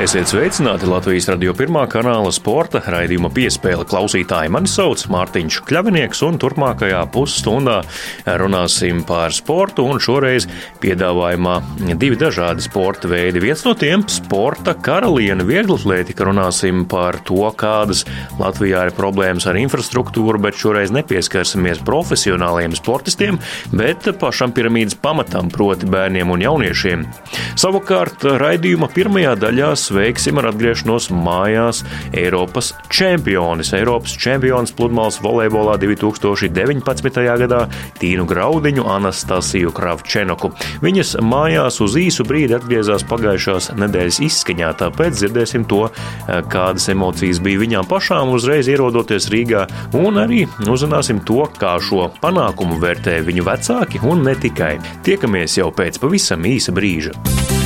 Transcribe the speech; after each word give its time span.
Esiet 0.00 0.30
sveicināti 0.30 0.86
Latvijas 0.88 1.26
radio 1.28 1.52
pirmā 1.52 1.82
kanāla 1.92 2.30
sporta 2.32 2.80
raidījuma 2.80 3.28
piespēle 3.36 3.84
klausītāji. 3.84 4.48
Mani 4.48 4.70
sauc 4.72 5.02
Mārtiņš 5.12 5.58
Kļavinieks, 5.68 6.22
un 6.24 6.38
turpmākajā 6.40 7.02
pusstundā 7.12 7.82
runāsim 8.40 9.02
par 9.04 9.34
sportu, 9.36 9.84
šoreiz 10.00 10.46
piedāvājumā 10.80 11.58
divi 12.00 12.16
dažādi 12.16 12.64
sporta 12.64 13.10
veidi. 13.12 13.42
Viens 13.44 13.60
no 13.66 13.74
tiem- 13.76 14.06
sporta 14.08 14.72
karaliene 14.72 15.44
vieglatlētika. 15.44 16.24
Runāsim 16.30 16.88
par 16.88 17.20
to, 17.20 17.52
kādas 17.52 18.06
Latvijā 18.38 18.86
ir 18.86 18.96
problēmas 18.96 19.46
ar 19.46 19.60
infrastruktūru, 19.60 20.40
bet 20.40 20.54
šoreiz 20.54 20.88
nepieskarsimies 20.96 21.84
profesionāliem 21.84 22.72
sportistiem, 22.72 23.38
bet 23.70 24.08
pašam 24.18 24.50
piramīdas 24.50 24.96
pamatam, 24.96 25.50
proti 25.50 25.84
bērniem 25.84 26.30
un 26.30 26.40
jauniešiem. 26.40 27.06
Savukārt 27.54 28.24
raidījuma 28.40 28.88
pirmajā 28.88 29.36
daļā 29.36 29.76
sveiksim 29.90 30.38
ar 30.38 30.50
atgriešanos 30.52 31.10
mājās 31.10 31.82
Eiropas 32.16 32.72
čempionis. 32.92 33.72
Eiropas 33.76 34.14
čempions 34.20 34.72
pludmales 34.76 35.18
volejbolā 35.22 35.76
2019. 35.82 37.20
gadā 37.42 37.64
Tīnu 37.98 38.26
Graudiņu, 38.30 38.86
Anastasiju 38.90 39.72
Kravčenoku. 39.74 40.52
Viņas 40.84 41.16
mājās 41.26 41.80
uz 41.82 41.96
īsu 41.98 42.26
brīdi 42.28 42.56
atgriezās 42.58 43.04
pagājušās 43.10 43.72
nedēļas 43.80 44.20
izskaņā, 44.28 44.72
tāpēc 44.84 45.18
dzirdēsim 45.18 45.66
to, 45.70 45.82
kādas 46.52 46.88
emocijas 46.92 47.42
bija 47.42 47.62
viņām 47.64 47.88
pašām 47.90 48.34
uzreiz 48.36 48.70
ierodoties 48.70 49.30
Rīgā, 49.32 49.66
un 49.98 50.20
arī 50.22 50.44
uzzināsim 50.70 51.22
to, 51.26 51.42
kā 51.58 51.76
šo 51.82 52.10
panākumu 52.22 52.78
vērtē 52.82 53.20
viņu 53.26 53.46
vecāki 53.48 54.04
un 54.06 54.26
ne 54.28 54.36
tikai. 54.38 54.76
Tiekamies 55.06 55.58
jau 55.60 55.72
pēc 55.74 55.98
pavisam 56.02 56.46
īsa 56.50 56.74
brīža. 56.76 57.59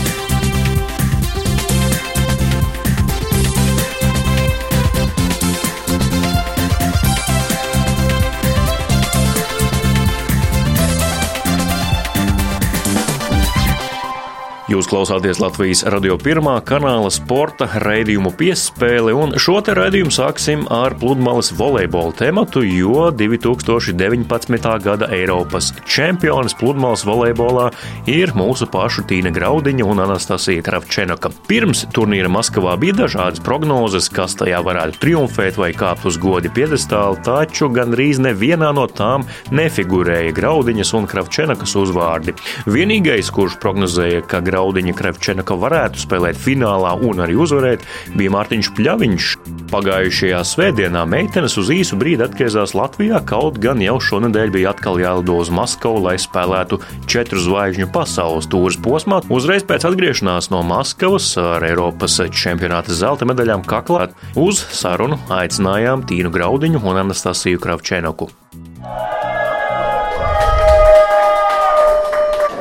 Jūs 14.75 14.89
klausāties 14.91 15.39
Latvijas 15.39 15.85
radio 15.87 16.17
pirmā 16.19 16.57
kanāla 16.67 17.07
sporta 17.15 17.69
raidījumu 17.79 18.33
piespēli, 18.35 19.13
un 19.15 19.37
šo 19.39 19.61
te 19.63 19.71
raidījumu 19.79 20.11
sāksim 20.11 20.65
ar 20.75 20.97
pludmales 20.99 21.53
volejbola 21.55 22.11
tematu, 22.19 22.65
jo 22.67 23.05
2019. 23.15 24.67
gada 24.83 25.07
Eiropas 25.15 25.69
čempionis 25.87 26.57
pludmales 26.59 27.05
volejbolā 27.07 27.69
ir 28.11 28.33
mūsu 28.35 28.67
pašu 28.67 29.05
Tīna 29.07 29.31
Graudiņa 29.37 29.87
un 29.87 30.03
Anastasija 30.09 30.65
Kravčenoka. 30.67 31.31
Pirms 31.47 31.85
turnīra 31.95 32.33
Maskavā 32.35 32.75
bija 32.83 33.05
dažādas 33.05 33.45
prognozes, 33.47 34.11
kas 34.11 34.35
tajā 34.43 34.59
varētu 34.67 34.99
triumfēt 35.07 35.63
vai 35.63 35.71
kāpt 35.71 36.11
uz 36.11 36.19
godi 36.19 36.51
piedestāli, 36.51 37.23
taču 37.23 37.71
gandrīz 37.71 38.19
nevienā 38.27 38.73
no 38.75 38.89
tām 38.91 39.29
nefigurēja 39.55 40.35
Graudiņas 40.35 40.93
un 40.99 41.07
Kravčenokas 41.15 41.79
uzvārdi. 41.79 42.35
Vienīgais, 42.67 43.31
kurš 43.31 43.61
prognozēja, 43.63 44.27
ka 44.27 44.43
Graudiņa 44.43 44.63
Krepčenaka 44.73 45.57
varētu 45.59 46.01
spēlēt 46.01 46.39
finālā 46.41 46.95
un 47.05 47.21
arī 47.25 47.37
uzvarēt, 47.37 47.85
bija 48.17 48.33
Mārtiņš 48.35 48.71
Pļaviņš. 48.77 49.29
Pagājušajā 49.73 50.41
svētdienā 50.47 51.03
meitenes 51.11 51.57
uz 51.59 51.71
īsu 51.75 51.99
brīdi 51.99 52.25
atgriezās 52.25 52.77
Latvijā, 52.79 53.21
kaut 53.27 53.59
gan 53.63 53.83
jau 53.83 53.97
šonadēļ 54.01 54.53
bija 54.55 54.71
atkal 54.75 55.01
jālido 55.03 55.41
uz 55.43 55.51
Maskavu, 55.55 56.05
lai 56.07 56.15
spēlētu 56.21 56.79
četru 57.11 57.43
zvaigžņu 57.43 57.91
pasaules 57.95 58.49
tūres 58.53 58.79
posmā. 58.85 59.21
Uzreiz 59.33 59.67
pēc 59.67 59.89
atgriešanās 59.91 60.51
no 60.55 60.63
Maskavas 60.67 61.33
ar 61.41 61.67
Eiropas 61.67 62.21
čempionāta 62.31 62.95
zelta 62.95 63.27
medaļām 63.29 63.67
kaklā 63.67 64.09
uz 64.39 64.63
sarunu 64.75 65.19
aicinājām 65.33 66.07
Tīnu 66.09 66.33
Graudiņu 66.35 66.85
un 66.85 67.05
Anastasiju 67.07 67.63
Kravčenoku. 67.63 68.31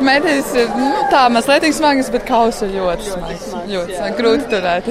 Mēdīs 0.03 0.49
ir 0.59 0.71
nu, 0.75 0.89
tā 1.11 1.25
mazliet 1.31 1.69
smagas, 1.75 2.09
bet 2.13 2.25
kausa 2.27 2.67
ļoti 2.67 3.11
smags. 3.13 3.45
Ļoti 3.69 3.99
smags. 3.99 4.17
Grūti 4.19 4.49
turēt. 4.51 4.89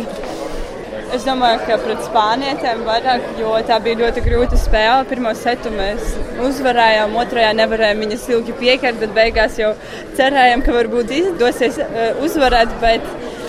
Es 1.13 1.27
domāju, 1.29 1.59
ka 1.69 1.77
pret 1.83 1.99
spānietēm 2.07 2.87
vairāk, 2.87 3.25
jo 3.37 3.51
tā 3.69 3.77
bija 3.85 3.99
ļoti 4.01 4.23
grūta 4.25 4.57
spēle. 4.57 5.05
Pirmā 5.11 5.35
setu 5.37 5.69
mēs 5.75 6.15
uzvarējām, 6.41 7.19
otrajā 7.21 7.51
nevarējām 7.59 8.01
viņas 8.07 8.25
ilgi 8.33 8.55
pieķert, 8.57 8.97
bet 9.03 9.13
beigās 9.19 9.59
jau 9.61 9.75
cerējām, 10.17 10.65
ka 10.65 10.73
varbūt 10.79 11.13
izdosies 11.19 11.77
uzvarēt. 12.25 12.73
Bet, 12.81 13.05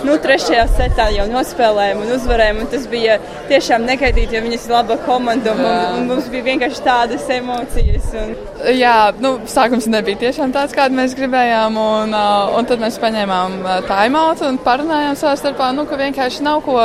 nu, 0.07 0.17
trešajā 0.23 0.65
setā 0.75 1.07
jau 1.15 1.25
nospēlējām 1.31 2.03
un 2.03 2.13
uzvarējām. 2.17 2.61
Un 2.63 2.71
tas 2.71 2.87
bija 2.91 3.17
tiešām 3.49 3.87
negaidīti, 3.87 4.37
jo 4.37 4.43
viņas 4.45 4.67
ir 4.67 4.75
laba 4.75 4.97
komanda 5.07 5.55
un, 5.55 5.63
un, 5.65 6.07
mums 6.11 6.29
bija 6.33 6.47
vienkārši 6.51 6.85
tādas 6.85 7.27
emocijas. 7.33 8.09
Un... 8.19 8.33
Jā, 8.77 8.95
nu, 9.23 9.35
sākums 9.49 9.89
nebija 9.91 10.21
tiešām 10.27 10.55
tāds, 10.55 10.75
kādu 10.77 10.99
mēs 10.99 11.17
gribējām. 11.19 11.77
Un, 11.83 12.15
uh, 12.15 12.55
un 12.57 12.69
tad 12.69 12.83
mēs 12.83 12.99
paņēmām 13.03 13.59
time-out 13.89 14.43
un 14.47 14.59
parunājām 14.63 15.19
savā 15.19 15.37
starpā, 15.39 15.73
nu, 15.75 15.87
ka 15.89 15.99
vienkārši 15.99 16.47
nav 16.47 16.63
ko. 16.67 16.81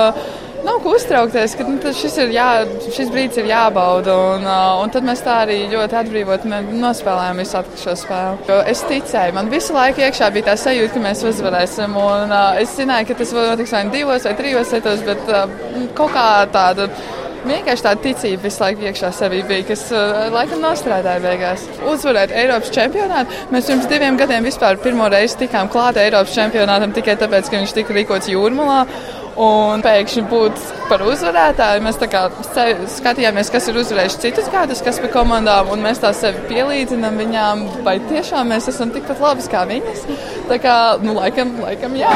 Nav 0.64 0.80
ko 0.82 0.94
uztraukties, 0.96 1.54
ka 1.58 1.64
nu, 1.68 1.92
šis, 1.94 2.16
jā, 2.34 2.46
šis 2.94 3.10
brīdis 3.14 3.38
ir 3.42 3.50
jābauda. 3.52 4.14
Un, 4.34 4.46
uh, 4.46 4.80
un 4.82 4.90
tad 4.94 5.06
mēs 5.06 5.22
tā 5.26 5.36
arī 5.44 5.58
ļoti 5.70 5.98
atbrīvot 6.00 6.46
nospēlējām 6.48 7.42
visu 7.42 7.62
šo 7.82 7.94
spēli. 8.02 8.48
Jo 8.50 8.58
es 8.72 8.82
ticēju, 8.88 9.36
man 9.36 9.52
visu 9.52 9.76
laiku 9.76 10.02
iekšā 10.02 10.32
bija 10.34 10.50
tā 10.50 10.56
sajūta, 10.64 10.96
ka 10.96 11.04
mēs 11.04 11.22
uzvarēsim. 11.30 11.94
Un, 11.94 12.34
uh, 12.34 12.58
es 12.62 12.74
zināju, 12.78 13.10
ka 13.10 13.20
tas 13.20 13.36
notiks 13.36 13.76
vai 13.76 13.84
divos 13.94 14.26
vai 14.26 14.34
trijos 14.40 14.74
setos, 14.74 15.06
bet 15.06 15.30
uh, 15.30 15.46
kaut 15.98 16.14
kā 16.16 16.28
tāda. 16.54 16.90
Vienkārši 17.38 17.84
tāda 17.84 18.02
ticība 18.02 18.42
visu 18.42 18.60
laiku 18.64 18.82
iekšā 18.88 19.12
sevī 19.14 19.44
bija, 19.46 19.62
kas 19.68 19.84
uh, 19.94 20.24
laikam 20.34 20.58
nostrādāja 20.64 21.22
beigās. 21.22 21.68
Uzvarēt 21.86 22.34
Eiropas 22.34 22.72
čempionātu. 22.74 23.38
Mēs 23.54 23.70
pirms 23.70 23.86
diviem 23.88 24.18
gadiem 24.18 24.48
vispār 24.48 24.80
pirmo 24.82 25.06
reizi 25.12 25.38
tikām 25.44 25.70
klāt 25.72 26.00
Eiropas 26.02 26.34
čempionātam 26.34 26.92
tikai 26.96 27.14
tāpēc, 27.20 27.46
ka 27.46 27.62
viņš 27.62 27.76
tika 27.78 27.94
rīkots 27.94 28.32
jūrmalā. 28.34 28.82
Un 29.38 29.82
pēkšņi 29.84 30.22
būt 30.30 30.62
par 30.88 31.02
uzvarētāju. 31.06 31.82
Mēs 31.84 31.98
skatījāmies, 32.96 33.50
kas 33.54 33.68
ir 33.70 33.78
uzvarējuši 33.82 34.22
citus 34.24 34.48
gadus, 34.52 34.82
kas 34.84 35.00
bija 35.02 35.12
komandām, 35.14 35.70
un 35.74 35.84
mēs 35.84 36.00
tā 36.02 36.10
sevi 36.16 36.42
pielīdzinām 36.48 37.20
viņām, 37.22 37.64
vai 37.86 37.98
tiešām 38.08 38.50
mēs 38.54 38.70
esam 38.72 38.92
tikpat 38.94 39.20
labas 39.22 39.50
kā 39.52 39.64
viņas. 39.68 40.06
Tā 40.48 40.58
kā, 40.62 40.76
nu, 41.04 41.14
laikam, 41.18 41.52
laikam 41.62 41.94
jā. 41.98 42.14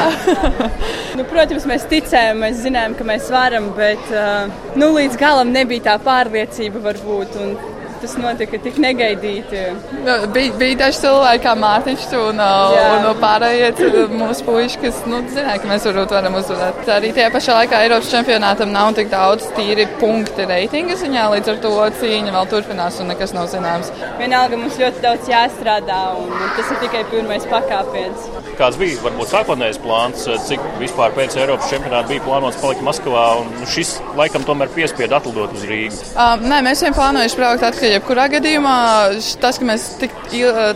nu, 1.18 1.26
protams, 1.30 1.68
mēs 1.68 1.86
ticējām, 1.90 2.42
mēs 2.46 2.62
zinājām, 2.64 2.96
ka 2.98 3.06
mēs 3.06 3.28
varam, 3.32 3.70
bet 3.76 4.10
uh, 4.14 4.48
nu, 4.78 4.94
līdz 4.96 5.20
galam 5.20 5.52
nebija 5.54 5.92
tā 5.92 5.98
pārliecība 6.02 6.82
varbūt. 6.88 7.38
Un 7.42 7.54
tas 8.02 8.16
notika 8.18 8.58
tik 8.62 8.78
negaidīti. 8.82 9.62
Nu, 10.02 10.16
bija, 10.34 10.52
bija 10.58 10.78
daži 10.84 11.02
cilvēki, 11.04 11.42
kā 11.46 11.54
Mārtiņš 11.62 12.06
un, 12.18 12.42
Jā. 12.42 12.86
un 12.98 13.20
pārējie 13.22 13.70
mūsu 14.12 14.46
puiši, 14.46 14.80
kas 14.82 15.02
nu, 15.10 15.22
zināja, 15.32 15.60
ka 15.62 15.70
mēs 15.70 15.86
varbūt 15.88 16.14
varam 16.16 16.38
uzvarēt. 16.40 16.82
Arī 16.96 17.12
tajā 17.16 17.30
pašā 17.34 17.58
laikā 17.60 17.82
Eiropas 17.86 18.10
čempionātam 18.12 18.72
nav 18.74 18.92
tik 18.98 19.10
daudz 19.12 19.46
tīri 19.56 19.86
punkti 20.00 20.46
reitinga 20.48 20.98
ziņā, 21.00 21.28
līdz 21.36 21.52
ar 21.54 21.60
to 21.62 21.72
cīņa 22.00 22.34
vēl 22.34 22.50
turpinās 22.50 22.98
un 23.02 23.12
nekas 23.12 23.34
nav 23.36 23.48
zināms. 23.52 23.92
Vienalga 24.20 24.58
mums 24.60 24.78
ļoti 24.80 25.04
daudz 25.04 25.30
jāstrādā 25.30 26.00
un 26.18 26.32
tas 26.56 26.72
ir 26.74 26.82
tikai 26.82 27.04
pirmais 27.12 27.46
pakāpiens. 27.50 28.28
Kāds 28.58 28.78
bija 28.80 29.00
varbūt 29.04 29.32
sākotnējais 29.32 29.80
plāns, 29.82 30.26
cik 30.48 30.62
vispār 30.80 31.14
pēc 31.16 31.38
Eiropas 31.40 31.70
čempionāta 31.72 32.10
bija 32.10 32.24
plānots 32.26 32.60
palikt 32.62 32.84
Maskavā 32.84 33.24
un 33.40 33.66
šis 33.72 33.94
laikam 34.18 34.44
tomēr 34.46 34.70
piespiedu 34.74 35.16
atlidot 35.18 35.54
uz 35.56 35.64
Rīgu? 35.68 36.02
Um, 36.12 36.44
nē, 36.50 36.60
mēs 36.66 36.82
vien 36.84 36.96
plānojuši 36.96 37.38
braukt 37.38 37.66
atpakaļ 37.68 37.91
jebkurā 37.92 38.28
gadījumā 38.32 38.76
tas, 39.42 39.58
ka 39.60 39.68
mēs 39.68 39.86
tik 40.00 40.14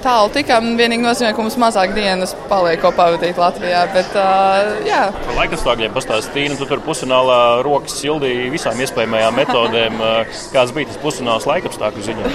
tālu 0.05 0.33
tikām, 0.35 0.75
vienīgi 0.79 1.05
nozīmē, 1.05 1.33
ka 1.37 1.45
mums 1.45 1.59
mazāk 1.61 1.95
dienas 1.97 2.35
paliek 2.51 2.81
ko 2.83 2.93
pavadīt 2.97 3.41
Latvijā. 3.41 3.85
Bet, 3.95 4.13
uh, 4.21 4.77
jā. 4.87 5.03
Par 5.17 5.41
laikapstākļiem 5.41 5.95
pastāstīja, 5.97 6.53
nu, 6.53 6.61
tu 6.61 6.69
tur 6.71 6.83
pusfinālā 6.87 7.41
rokas 7.67 7.99
sildīja 8.01 8.51
visām 8.53 8.81
iespējamajām 8.85 9.41
metodēm. 9.43 10.03
Kāds 10.55 10.75
bija 10.77 10.93
tas 10.93 11.01
pusfināls 11.03 11.49
laikapstākļu 11.49 12.07
ziņā? 12.11 12.35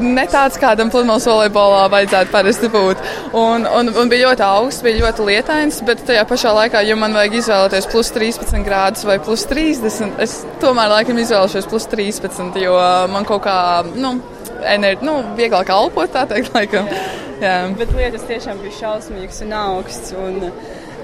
ne 0.00 0.24
tāds, 0.30 0.58
kādam 0.60 0.90
pludmales 0.92 1.26
volejbolā 1.28 1.84
vajadzētu 1.92 2.32
parasti 2.32 2.70
būt. 2.72 3.02
Un, 3.36 3.66
un, 3.66 3.92
un 4.00 4.10
bija 4.10 4.30
ļoti 4.30 4.44
augsts, 4.46 4.84
bija 4.84 5.04
ļoti 5.04 5.26
lietains, 5.28 5.80
bet 5.86 6.02
tajā 6.08 6.24
pašā 6.28 6.52
laikā, 6.56 6.82
ja 6.86 6.96
man 6.98 7.14
vajag 7.16 7.38
izvēlēties 7.40 7.88
plus 7.92 8.12
13 8.16 8.66
grādus 8.66 9.06
vai 9.08 9.18
plus 9.22 9.46
30, 9.50 10.16
es 10.22 10.40
tomēr 10.62 10.90
laikam 10.94 11.20
izvēlēšos 11.22 11.68
plus 11.70 11.88
13, 11.92 12.58
jo 12.64 12.76
man 13.12 13.28
kaut 13.28 13.44
kā 13.46 13.58
nu, 13.96 14.14
enerģija, 14.60 15.06
nu, 15.06 15.16
vieglāk 15.38 15.72
elpot, 15.74 16.12
tā 16.14 16.26
teikt, 16.30 16.54
laikam. 16.56 16.90
Jā. 16.90 17.08
Jā. 17.40 17.56
Bet 17.78 17.92
lietas 17.96 18.26
tiešām 18.28 18.60
bija 18.60 18.76
šausmīgas 18.76 19.40
un 19.46 19.54
augsts. 19.56 20.12
Un 20.12 20.50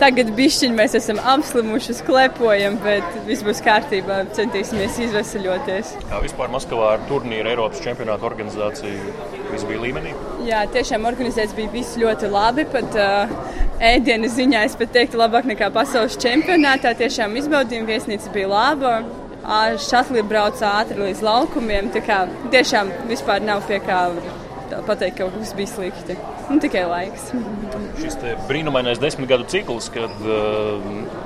tagad 0.00 0.28
bišķiņi 0.36 0.76
mēs 0.76 0.96
esam 0.98 1.20
apslimuši, 1.32 1.96
klepojam, 2.04 2.76
bet 2.84 3.16
viss 3.28 3.44
būs 3.46 3.62
kārtībā. 3.64 4.20
Centīsimies 4.36 4.98
izvesaļoties. 5.06 5.94
Kā 6.10 6.20
vispār 6.24 6.52
Maskavā 6.52 6.92
ar 6.96 7.04
turnīru 7.08 7.54
Eiropas 7.54 7.80
čempionātu 7.84 8.28
organizāciju 8.28 9.14
viss 9.52 9.68
bija 9.68 9.84
līmenī? 9.86 10.12
Jā, 10.46 10.66
tiešām 10.76 11.08
organizēts 11.08 11.56
bija 11.56 11.72
viss 11.72 11.96
ļoti 12.00 12.28
labi. 12.32 12.66
Pat, 12.74 13.00
uh, 13.00 13.62
ēdienu 13.94 14.28
ziņā 14.32 14.66
es 14.68 14.76
pat 14.76 14.92
teiktu 14.92 15.20
labāk 15.20 15.48
nekā 15.48 15.72
pasaules 15.72 16.20
čempionātā. 16.20 16.92
Tiešām 17.00 17.38
izbaudījuma 17.40 17.94
viesnīca 17.94 18.34
bija 18.36 18.52
laba. 18.52 18.98
Šatli 19.86 20.24
brauca 20.26 20.72
ātri 20.80 20.98
līdz 21.04 21.22
laukumiem. 21.22 21.92
Tiešām 21.94 22.90
vispār 23.10 23.44
nav 23.44 23.62
pie 23.68 23.78
kā 23.84 24.08
pateikt, 24.86 25.16
ka 25.18 25.26
kaut 25.26 25.36
kas 25.38 25.52
bija 25.56 25.70
slikti. 25.70 26.16
Nu, 26.50 26.58
tikai 26.62 26.84
laiks. 26.90 27.30
Šis 28.00 28.18
brīnumainais 28.48 29.00
desmit 29.02 29.30
gadu 29.30 29.46
cikls, 29.50 29.88
kad 29.94 30.14
uh, 30.26 30.82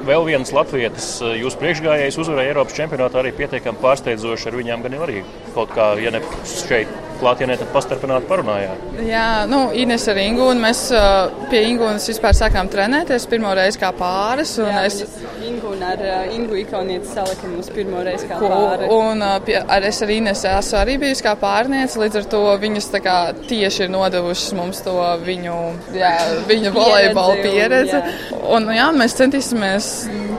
vēl 0.09 0.27
viens 0.29 0.53
latvietis, 0.55 1.13
jūsu 1.41 1.61
priekšgājējs, 1.61 2.21
uzvarēja 2.21 2.55
Eiropas 2.55 2.77
čempionātā, 2.77 3.23
arī 3.23 3.33
pietiekami 3.37 3.81
pārsteidzoši. 3.81 4.51
Ar 4.51 4.59
viņiem 4.61 4.85
gan 4.87 4.99
arī 5.07 5.23
kaut 5.57 5.73
kā, 5.77 5.93
ja 6.01 6.13
ne 6.15 6.23
šeit 6.49 6.93
klātienē, 7.21 7.57
pastarpināti 7.75 8.29
parunājāt. 8.31 8.87
Jā, 9.07 9.27
nu, 9.51 9.63
Ines 9.77 10.07
ar 10.11 10.21
Ingūnu. 10.21 10.61
Mēs 10.61 10.83
uh, 10.95 11.31
pie 11.53 11.63
Ingūnas 11.71 12.09
vispār 12.11 12.37
sākām 12.37 12.71
trenēties 12.73 13.27
pirmo 13.31 13.53
reizi 13.57 13.81
kā 13.81 13.93
pāris. 13.97 14.57
Jā, 14.61 14.85
es 14.89 15.01
Ingūna 15.47 15.93
ar 15.95 16.05
uh, 16.05 16.35
Ingu 16.35 16.59
Ikonietu 16.61 17.11
salika 17.13 17.49
mums 17.49 17.71
pirmo 17.75 18.03
reizi 18.07 18.29
kā 18.31 18.41
pāri. 18.43 18.89
Un 18.95 19.25
uh, 19.25 19.37
pie, 19.45 19.59
ar 19.61 19.87
es 19.89 20.01
ar 20.05 20.15
Ines 20.15 20.45
esmu 20.51 20.81
arī 20.81 20.97
bijusi 21.05 21.27
kā 21.27 21.37
pārniece, 21.41 22.01
līdz 22.01 22.21
ar 22.23 22.29
to 22.35 22.43
viņas 22.65 22.91
tā 22.95 23.03
kā 23.05 23.17
tieši 23.47 23.87
ir 23.87 23.95
nodevušas 23.95 24.57
mums 24.59 24.83
to 24.87 24.97
viņu, 25.27 25.59
jā, 25.97 26.15
viņu 26.51 26.75
volejbola 26.77 27.41
pieredzi. 27.45 28.03
Un, 28.51 28.71
jā, 28.75 28.91
mēs 28.97 29.17
centīsimies 29.21 29.91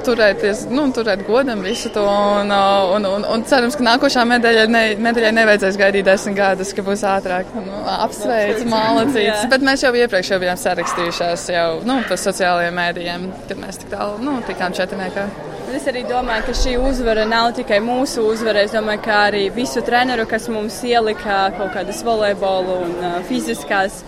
turēties, 0.06 0.66
nu, 0.74 0.88
turēt 0.96 1.24
godam 1.28 1.62
visu 1.66 1.92
to. 1.94 2.04
Un, 2.06 2.52
un, 2.96 3.08
un, 3.08 3.28
un 3.36 3.46
cerams, 3.48 3.78
ka 3.78 3.86
nākošā 3.86 4.26
medaļai, 4.30 4.66
ne, 4.72 4.84
medaļai 5.02 5.32
nevajadzēs 5.40 5.80
gaidīt 5.82 6.08
desmit 6.08 6.38
gadus, 6.40 6.74
ka 6.78 6.86
būs 6.86 7.06
ātrāk. 7.08 7.54
Nu, 7.56 7.84
apsveic, 7.98 8.66
malacīts. 8.72 9.48
Bet 9.52 9.66
mēs 9.66 9.86
jau 9.86 9.94
iepriekš 9.98 10.34
jau 10.36 10.42
bijām 10.44 10.60
sarakstījušās 10.62 11.48
jau 11.56 11.70
nu, 11.88 12.02
pa 12.10 12.20
sociālajiem 12.20 12.78
mēdījiem, 12.82 13.32
kad 13.50 13.64
mēs 13.64 13.82
tik 13.82 13.94
tālu 13.96 14.20
nu, 14.26 14.40
tikām 14.48 14.76
četrniekā. 14.78 15.30
Es 15.72 15.86
arī 15.88 16.02
domāju, 16.04 16.44
ka 16.50 16.54
šī 16.58 16.74
uzvara 16.84 17.24
nav 17.30 17.54
tikai 17.56 17.78
mūsu 17.84 18.26
uzvara. 18.28 18.66
Es 18.66 18.74
domāju, 18.76 19.00
ka 19.06 19.22
arī 19.30 19.46
visu 19.56 19.80
treneru, 19.88 20.26
kas 20.28 20.50
mums 20.52 20.82
ielika 20.84 21.46
kaut 21.56 21.72
kādas 21.78 22.02
volejbola 22.04 22.76
un 22.84 22.92
uh, 23.00 23.14
fiziskās 23.30 24.02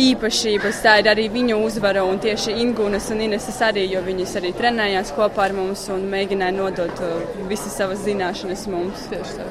īpašības, 0.00 0.80
tā 0.84 0.98
ir 1.02 1.10
arī 1.12 1.28
viņu 1.32 1.60
uzvara. 1.64 2.04
Un 2.08 2.20
tieši 2.22 2.56
Ingūnas 2.64 3.10
un 3.14 3.22
Ineses 3.28 3.60
arī, 3.64 3.86
jo 3.92 4.02
viņas 4.04 4.36
arī 4.40 4.54
trenējās 4.56 5.14
kopā 5.16 5.48
ar 5.48 5.56
mums 5.56 5.86
un 5.94 6.08
mēģināja 6.12 6.56
nodot 6.56 7.04
uh, 7.04 7.20
visas 7.50 7.76
savas 7.78 8.04
zināšanas 8.06 8.66
mums. 8.72 9.06
Tieši 9.12 9.40
tā. 9.40 9.48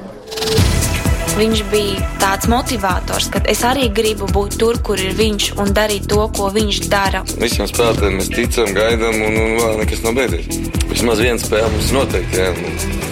Viņš 1.34 1.62
bija 1.66 2.10
tāds 2.22 2.46
motivators, 2.46 3.26
ka 3.34 3.40
es 3.50 3.64
arī 3.66 3.88
gribu 3.94 4.28
būt 4.30 4.54
tur, 4.60 4.78
kur 4.86 5.00
ir 5.02 5.16
viņš 5.18 5.48
un 5.58 5.72
darīt 5.74 6.06
to, 6.12 6.20
ko 6.36 6.52
viņš 6.54 6.78
dara. 6.92 7.24
Visiem 7.40 7.66
spēlētājiem 7.70 8.20
mēs 8.20 8.30
ticam, 8.30 8.70
gaidām, 8.76 9.18
un, 9.18 9.40
un 9.42 9.56
vēl 9.58 9.80
nekas 9.82 10.04
nav 10.06 10.14
beidzies. 10.20 10.62
Vismaz 10.92 11.24
viena 11.24 11.42
spēle 11.42 11.72
mums 11.74 11.90
noteikti. 11.96 12.44
Jā. 12.44 13.03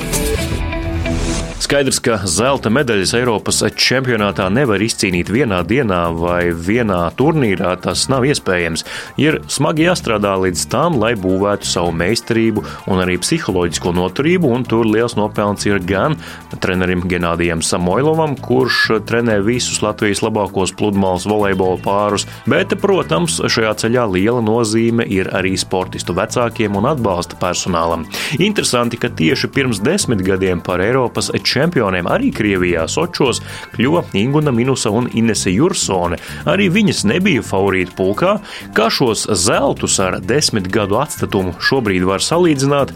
Skaidrs, 1.73 2.03
ka 2.05 2.19
zelta 2.29 2.69
medaļas 2.69 3.15
Eiropas 3.17 3.63
čempionātā 3.81 4.45
nevar 4.53 4.83
izcīnīt 4.85 5.31
vienā 5.33 5.63
dienā 5.65 6.03
vai 6.13 6.51
vienā 6.53 6.99
turnīrā. 7.17 7.71
Tas 7.81 8.03
nav 8.13 8.27
iespējams. 8.29 8.83
Ir 9.17 9.39
smagi 9.49 9.87
jāstrādā 9.87 10.35
līdz 10.43 10.67
tam, 10.69 10.99
lai 11.01 11.15
būvētu 11.17 11.65
savu 11.65 11.95
meistarību 11.97 12.61
un 12.93 13.01
arī 13.01 13.17
psiholoģisko 13.23 13.95
noturību, 13.97 14.51
un 14.53 14.67
tur 14.69 14.85
liels 14.85 15.17
nopelns 15.17 15.65
ir 15.65 15.81
gan 15.89 16.19
trenerim 16.61 17.07
Genādijam 17.09 17.65
Samoilovam, 17.65 18.37
kurš 18.37 18.99
trenē 19.09 19.39
visus 19.41 19.81
Latvijas 19.81 20.21
labākos 20.21 20.75
pludmales 20.77 21.25
volejbola 21.25 21.81
pārus, 21.81 22.29
bet, 22.45 22.77
protams, 22.85 23.39
šajā 23.49 23.73
ceļā 23.87 24.05
liela 24.13 24.45
nozīme 24.45 25.09
ir 25.09 25.33
arī 25.33 25.55
sportistu 25.57 26.13
vecākiem 26.21 26.77
un 26.77 26.93
atbalsta 26.93 27.41
personālam. 27.41 28.05
Interesanti, 28.37 29.01
ka 29.01 29.09
tieši 29.09 29.49
pirms 29.57 29.81
desmit 29.81 30.21
gadiem 30.29 30.61
par 30.61 30.85
Eiropas 30.85 31.33
čempioniem 31.63 32.09
arī 32.11 32.33
Krievijā 32.35 32.87
Sočos 32.91 33.41
kļuva 33.77 34.05
Inguna 34.19 34.53
Minusa 34.55 34.91
un 34.91 35.09
Inese 35.15 35.53
Jursone. 35.55 36.19
Arī 36.49 36.69
viņas 36.73 37.05
nebija 37.11 37.45
favorīta 37.47 37.95
pulkā. 37.99 38.33
Kā 38.77 38.89
šos 38.91 39.29
zeltus 39.39 39.99
ar 40.03 40.19
desmit 40.21 40.69
gadu 40.73 40.99
atstatumu 41.03 41.55
šobrīd 41.63 42.07
var 42.09 42.25
salīdzināt, 42.25 42.95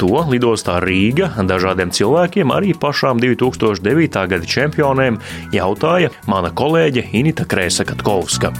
to 0.00 0.24
lidostā 0.30 0.78
Rīga 0.84 1.30
dažādiem 1.48 1.92
cilvēkiem, 1.94 2.54
arī 2.54 2.74
pašām 2.78 3.20
2009. 3.22 4.24
gada 4.32 4.52
čempionēm, 4.56 5.20
jautāja 5.54 6.14
mana 6.30 6.52
kolēģe 6.54 7.08
Inita 7.18 7.48
Krēsa 7.48 7.86
Katkovska. 7.88 8.54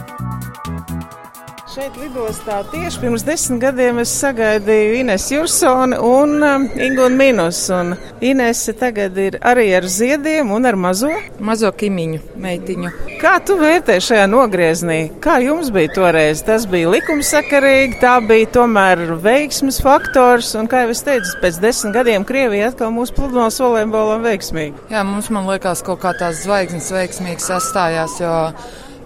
Šeit 1.79 1.95
lidostā 1.95 2.57
tieši 2.73 2.99
pirms 2.99 3.23
desmit 3.23 3.61
gadiem 3.63 4.01
es 4.03 4.11
sagaidīju 4.19 4.97
Ines 4.99 5.29
Jursoni 5.31 5.95
un 6.03 6.33
um, 6.43 6.65
Ingūnu 6.75 7.15
Minus. 7.15 7.61
Un 7.71 7.93
Inese 8.19 8.73
tagad 8.75 9.15
ir 9.23 9.37
arī 9.47 9.69
ar 9.79 9.87
ziediem 9.87 10.51
un 10.51 10.67
ar 10.67 10.75
mazo? 10.75 11.13
Mazo 11.39 11.71
kimiņu 11.71 12.19
meitiņu. 12.43 12.91
Kā 13.21 13.37
tu 13.47 13.55
vērtē 13.61 14.01
šajā 14.03 14.25
nogrieznī? 14.33 14.97
Kā 15.23 15.37
jums 15.45 15.71
bija 15.71 15.93
toreiz? 16.01 16.43
Tas 16.49 16.67
bija 16.67 16.91
likumsakarīgi, 16.97 18.01
tā 18.03 18.17
bija 18.27 18.51
tomēr 18.59 19.05
veiksmes 19.23 19.79
faktors. 19.85 20.51
Un 20.59 20.67
kā 20.67 20.83
jau 20.83 20.97
es 20.97 21.05
teicu, 21.07 21.37
pēc 21.45 21.63
desmit 21.63 21.95
gadiem 22.01 22.27
Krievija 22.27 22.73
atkal 22.73 22.91
mūsu 22.97 23.15
pludmales 23.21 23.63
volejbolam 23.63 24.27
veiksmīgi. 24.27 24.91
Jā, 24.91 25.07
mums 25.07 25.31
man 25.31 25.47
liekas 25.47 25.87
kaut 25.87 26.03
kā 26.03 26.17
tās 26.19 26.43
zvaigznes 26.43 26.91
veiksmīgi 26.99 27.47
sastājās, 27.53 28.19
jo 28.19 28.35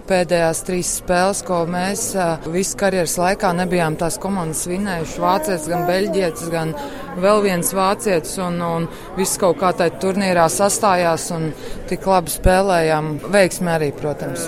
pēdējās 0.09 0.61
trīs 0.67 0.91
spēles, 0.99 1.41
ko 1.47 1.63
mēs 1.69 2.05
visu 2.53 2.77
karjeras 2.79 3.15
laikā 3.21 3.53
nebijām 3.57 3.97
tās 3.99 4.19
komandas 4.21 4.65
vinējuši. 4.69 5.21
Vācietis, 5.23 5.69
gan 5.71 5.87
beļģietis, 5.89 6.51
gan 6.53 6.73
vēl 7.23 7.43
viens 7.45 7.73
vācietis. 7.75 8.37
Un, 8.43 8.59
un 8.63 8.87
viss 9.17 9.39
kaut 9.41 9.59
kā 9.61 9.73
tajā 9.79 9.97
turnīrā 10.03 10.45
sastājās 10.51 11.29
un 11.35 11.49
tik 11.89 12.07
labi 12.09 12.33
spēlējām. 12.33 13.11
Veiksmi 13.33 13.73
arī, 13.73 13.91
protams. 13.97 14.47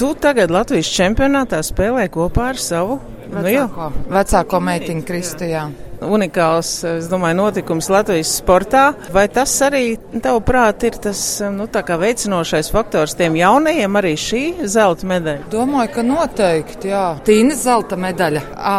Tu 0.00 0.12
tagad 0.20 0.54
Latvijas 0.54 0.92
čempionātā 0.98 1.62
spēlē 1.66 2.08
kopā 2.12 2.52
ar 2.52 2.62
savu 2.62 3.00
vecāko, 3.32 3.90
vecāko 4.12 4.62
meitiņu 4.70 5.06
Kristijā 5.06 5.66
unikāls 6.04 6.70
domāju, 7.10 7.38
notikums 7.40 7.88
Latvijas 7.92 8.34
sportā. 8.40 8.88
Vai 9.14 9.26
tas 9.32 9.52
arī, 9.66 9.96
tavuprāt, 10.22 10.86
ir 10.88 10.98
tas 11.02 11.20
nu, 11.54 11.68
veicinošais 11.70 12.70
faktors 12.74 13.16
tiem 13.18 13.38
jaunajiem, 13.38 14.00
arī 14.00 14.14
šī 14.20 14.42
zelta 14.68 15.08
medaļa? 15.08 15.48
Domāju, 15.52 15.94
ka 15.96 16.06
noteikti, 16.06 16.92
jā. 16.92 17.06
Tīna 17.26 17.56
zelta 17.58 17.98
medaļa. 18.00 18.44
Ā, 18.56 18.78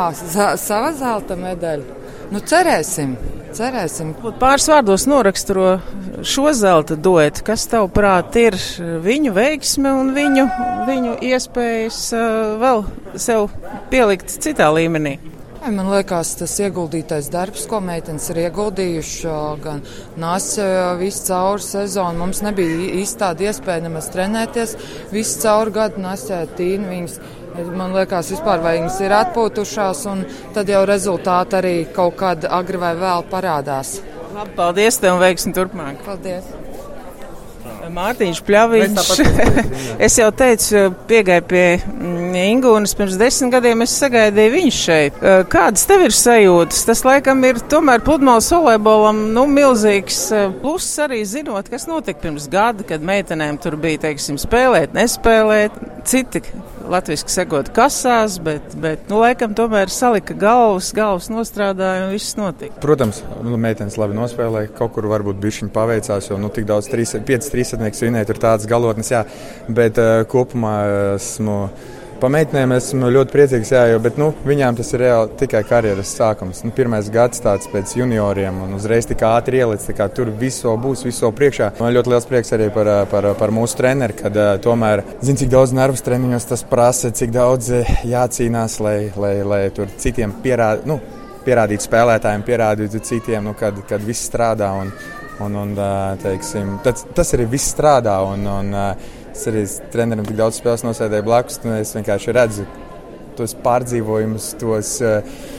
sava 0.59 0.93
zelta 0.97 1.39
medaļa. 1.39 1.97
Nu, 2.31 2.43
cerēsim. 2.43 3.15
Cerēsim. 3.57 4.11
Pāris 4.41 4.67
vārdos 4.69 5.05
noraksturo 5.09 5.77
šo 6.27 6.51
zelta 6.53 6.97
duetu. 6.99 7.45
Kas 7.47 7.63
tavuprāt 7.71 8.35
ir 8.37 8.57
viņu 9.05 9.31
veiksme 9.33 9.93
un 9.95 10.11
viņu, 10.17 10.45
viņu 10.89 11.15
iespējas 11.29 12.01
vēl 12.61 12.83
sev 13.15 13.47
pielikt 13.89 14.35
citā 14.43 14.69
līmenī? 14.75 15.15
Man 15.67 15.89
liekas, 15.91 16.29
tas 16.39 16.53
ieguldītais 16.63 17.27
darbs, 17.31 17.65
ko 17.67 17.81
meitenes 17.83 18.29
ir 18.31 18.39
ieguldījuši, 18.45 19.31
gan 19.63 19.81
nāca 20.19 20.67
visu 20.99 21.25
cauri 21.27 21.65
sezonu. 21.65 22.21
Mums 22.21 22.39
nebija 22.45 22.91
īsti 23.01 23.19
tāda 23.19 23.49
iespēja 23.49 23.83
nemaz 23.83 24.07
trenēties. 24.13 24.77
Visu 25.11 25.41
cauri 25.43 25.73
gadu 25.75 26.03
nāca 26.05 26.45
tīni 26.55 26.87
viņas. 26.91 27.17
Man 27.73 27.95
liekas, 27.97 28.29
vispār 28.35 28.61
vai 28.63 28.77
viņas 28.77 29.01
ir 29.03 29.17
atpūtušās, 29.17 30.05
un 30.13 30.23
tad 30.55 30.71
jau 30.71 30.85
rezultāti 30.87 31.59
arī 31.59 31.75
kaut 31.95 32.15
kad 32.21 32.47
agri 32.47 32.79
vai 32.79 32.93
vēl 32.99 33.27
parādās. 33.31 33.97
Labi, 34.37 34.55
paldies 34.55 35.01
tev 35.01 35.17
un 35.17 35.25
veiksmi 35.25 35.55
turpmāk. 35.57 35.99
Paldies! 36.07 36.47
Mārtiņš 37.93 38.41
Pļaviņš. 38.47 39.11
es 40.05 40.17
jau 40.19 40.27
teicu, 40.35 40.87
piegāju 41.09 41.45
pie 41.49 41.65
mm, 42.37 42.51
Ingūnas 42.53 42.95
pirms 42.97 43.17
desmit 43.19 43.53
gadiem, 43.57 43.83
es 43.85 43.95
sagaidīju 44.01 44.53
viņu 44.53 44.75
šeit. 44.77 45.19
Kādas 45.51 45.87
tev 45.89 46.05
ir 46.07 46.15
sajūtas? 46.15 46.85
Tas 46.87 47.03
laikam 47.07 47.43
ir 47.47 47.59
tomēr 47.71 48.03
pludmales 48.05 48.49
volejbolam 48.53 49.25
nu, 49.35 49.47
milzīgs 49.51 50.21
pluss 50.61 50.97
arī 51.03 51.23
zinot, 51.27 51.69
kas 51.71 51.89
notika 51.89 52.27
pirms 52.27 52.47
gada, 52.51 52.85
kad 52.87 53.05
meitenēm 53.05 53.59
tur 53.61 53.77
bija, 53.81 54.07
teiksim, 54.07 54.39
spēlēt, 54.41 54.95
nespēlēt. 54.97 55.75
Citi 56.07 56.39
latviski 56.87 57.31
sekot 57.31 57.69
kasās, 57.75 58.37
bet, 58.43 58.75
bet 58.79 59.09
nu, 59.11 59.19
laikam 59.23 59.55
tomēr 59.57 59.91
salika 59.91 60.35
galvas, 60.37 60.93
galvas 60.95 61.29
nostrādāja 61.31 62.07
un 62.07 62.15
viss 62.15 62.37
notika. 62.39 62.79
Protams, 62.83 63.21
nu, 63.45 63.59
meitenes 63.61 63.97
labi 63.99 64.17
nospēlēja, 64.17 64.71
kaut 64.77 64.95
kur 64.95 65.09
varbūt 65.11 65.41
bišķiņ 65.43 65.73
paveicās, 65.75 66.31
jo 66.31 66.39
nu, 66.41 66.51
tik 66.53 66.67
daudz, 66.69 66.89
trīs, 66.91 67.15
piecas 67.27 67.51
trīsatnieks 67.53 68.03
vinēt 68.05 68.31
ir 68.31 68.41
tādas 68.41 68.69
galotnes, 68.69 69.11
jā, 69.13 69.25
bet 69.67 69.99
uh, 70.01 70.23
kopumā 70.31 70.77
esmu. 71.17 71.59
Pa 72.17 72.29
meitenēm 72.33 72.71
esmu 72.73 73.11
ļoti 73.13 73.29
priecīgs, 73.29 73.69
jā, 73.75 73.83
jo, 73.91 73.97
bet 74.01 74.15
nu, 74.17 74.31
viņām 74.47 74.79
tas 74.79 74.87
ir 74.95 75.03
reāli 75.03 75.35
tikai 75.37 75.59
karjeras 75.69 76.15
sākums. 76.17 76.63
Nu, 76.65 76.71
pirmais 76.73 77.11
gads 77.13 77.43
tāds 77.43 77.69
pēc 77.69 77.93
junioriem, 77.99 78.57
un 78.65 78.73
uzreiz 78.73 79.05
tik 79.05 79.21
ātri 79.27 79.59
ielicis, 79.61 79.93
kā 79.93 80.07
tur 80.09 80.31
viss 80.39 80.65
būs, 80.65 81.03
viss 81.05 81.21
priekšā. 81.37 81.67
Man 81.77 81.93
ļoti 81.93 82.13
liels 82.13 82.25
prieks 82.25 82.55
arī 82.57 82.71
par, 82.73 82.89
par, 83.11 83.27
par 83.37 83.53
mūsu 83.53 83.77
treneri, 83.77 84.17
kad 84.17 84.33
uh, 84.33 84.55
tomēr 84.63 85.03
zina, 85.21 85.37
cik 85.43 85.51
daudz 85.53 85.75
nervus 85.77 86.01
treniņos 86.07 86.49
tas 86.49 86.65
prasa, 86.65 87.13
cik 87.13 87.35
daudz 87.35 87.69
jācīnās, 88.09 88.79
lai, 88.81 88.97
lai, 89.13 89.35
lai 89.45 89.61
tur 89.77 89.93
citiem 90.01 90.33
pierādītu. 90.41 90.89
Nu, 90.89 90.97
pierādīt 91.45 91.85
spēlētājiem, 91.85 92.47
pierādīt 92.47 92.97
citiem, 93.05 93.45
nu, 93.45 93.53
kad, 93.59 93.77
kad 93.89 94.01
viss 94.01 94.25
strādā. 94.31 94.73
Un, 94.81 94.89
un, 95.45 95.61
un, 95.61 95.77
teiksim, 96.23 96.79
tas, 96.81 97.05
tas 97.13 97.37
arī 97.37 97.45
viss 97.53 97.75
strādā. 97.75 98.17
Un, 98.25 98.49
un, 98.57 98.73
Es 99.37 99.45
arī 99.51 99.61
trenerim 99.93 100.25
tik 100.25 100.39
daudz 100.39 100.57
spēles 100.57 100.81
nosēdēju 100.81 101.27
blakus, 101.27 101.59
un 101.61 101.77
es 101.77 101.93
vienkārši 101.93 102.33
redzu 102.33 102.65
tos 103.37 103.53
pārdzīvojumus, 103.61 104.55
tos. 104.57 104.97
Uh, 105.05 105.55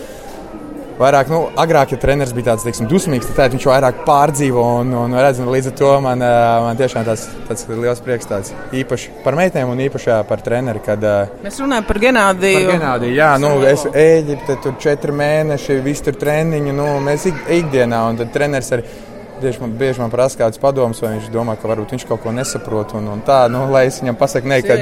Vairāk, 0.98 1.28
nu, 1.30 1.44
agrāk, 1.54 1.92
ja 1.94 1.96
treneris 2.02 2.32
bija 2.34 2.48
tāds 2.48 2.64
teiksim, 2.66 2.88
dusmīgs, 2.90 3.28
tad 3.36 3.52
viņš 3.54 3.66
vairāk 3.70 4.00
pārdzīvo. 4.02 4.64
Un, 4.80 4.88
un, 4.98 5.12
redz, 5.14 5.38
un 5.38 5.50
līdz 5.52 5.68
ar 5.70 5.74
to 5.78 5.90
man, 6.02 6.24
eh, 6.26 6.46
man 6.64 6.80
tiešām 6.80 7.04
tas, 7.06 7.28
tas 7.46 7.62
ir 7.68 7.78
liels 7.78 8.02
prieks. 8.02 8.26
Tāds, 8.26 8.50
īpaši 8.74 9.12
par 9.22 9.38
meitēm 9.38 9.70
un 9.70 9.78
īpaši 9.84 10.16
par 10.26 10.42
treneri. 10.42 10.82
Kad, 10.82 11.04
eh, 11.06 11.44
Mēs 11.44 11.60
runājam 11.62 11.86
par 11.86 12.00
Genādiju. 12.02 12.64
Par 12.66 12.80
Genādiju 12.80 13.14
jā, 13.14 13.30
nu, 13.38 13.52
es 13.70 13.86
Eģipte, 13.86 14.58
tur 14.64 14.74
četri 14.82 15.14
mēneši, 15.14 15.78
viss 15.86 16.02
tur 16.02 16.18
treniņi. 16.18 16.74
Nu, 16.74 16.88
mēs 17.06 17.28
ik, 17.30 17.46
ikdienā, 17.60 18.02
un 18.10 18.18
tad 18.18 18.34
treneris 18.34 18.74
arī 18.74 18.82
Bieži 19.42 19.60
man, 19.62 19.72
bieži 19.78 20.02
man 20.02 20.10
prasa 20.10 20.38
kāds 20.40 20.58
padoms, 20.60 20.98
vai 21.02 21.14
viņš 21.14 21.28
domā, 21.30 21.54
ka 21.58 21.68
varbūt 21.70 21.94
viņš 21.94 22.04
kaut 22.08 22.22
ko 22.24 22.32
nesaprot. 22.34 22.94
Un, 22.98 23.06
un 23.12 23.20
tā, 23.26 23.44
nu, 23.52 23.64
lai 23.72 23.84
es 23.88 24.00
viņam 24.02 24.18
pasaku, 24.18 24.50
ne, 24.50 24.58
ka 24.66 24.76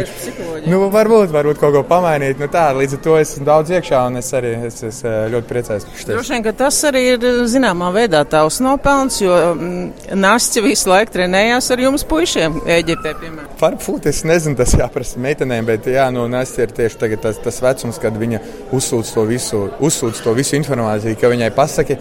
nu, 0.66 0.80
varbūt, 0.92 1.32
varbūt 1.34 1.60
kaut 1.60 1.74
ko 1.74 1.82
pamainīt. 1.86 2.40
Nu, 2.40 2.48
tā, 2.52 2.68
līdz 2.76 2.96
ar 2.96 3.02
to 3.04 3.16
es 3.20 3.34
esmu 3.34 3.46
daudz 3.48 3.72
iekšā, 3.76 4.00
un 4.08 4.20
es 4.20 4.30
arī 4.36 4.54
es, 4.68 4.80
es 4.86 5.02
eh, 5.04 5.16
ļoti 5.32 5.50
priecājos. 5.50 5.86
Droši 6.08 6.34
vien, 6.36 6.44
ka 6.46 6.54
tas 6.64 6.78
arī 6.88 7.02
ir 7.14 7.26
zināmā 7.52 7.90
veidā 7.94 8.22
tavs 8.28 8.60
nopelns, 8.64 9.20
jo 9.22 9.36
mm, 9.52 10.16
Nāsci 10.16 10.64
visu 10.64 10.90
laiku 10.90 11.16
trenējās 11.18 11.70
ar 11.74 11.82
jums 11.84 12.06
puišiem 12.08 12.60
Eģiptē, 12.78 13.14
piemēram. 13.20 13.50
Varbūt 13.60 14.08
es 14.10 14.22
nezinu, 14.28 14.56
tas 14.58 14.72
jāprasa 14.78 15.20
meitenēm, 15.22 15.68
bet 15.68 15.90
jā, 15.92 16.08
nu, 16.14 16.24
Nāsci 16.32 16.64
ir 16.64 16.72
tieši 16.76 17.16
tas, 17.20 17.40
tas 17.44 17.60
vecums, 17.64 18.00
kad 18.02 18.16
viņa 18.16 18.42
uzsūdz 18.76 19.12
to 19.16 19.26
visu, 19.28 19.66
uzsūdz 19.84 20.24
to 20.24 20.34
visu 20.36 20.56
informāciju, 20.58 21.18
ka 21.20 21.30
viņai 21.32 21.52
pasaki 21.56 21.98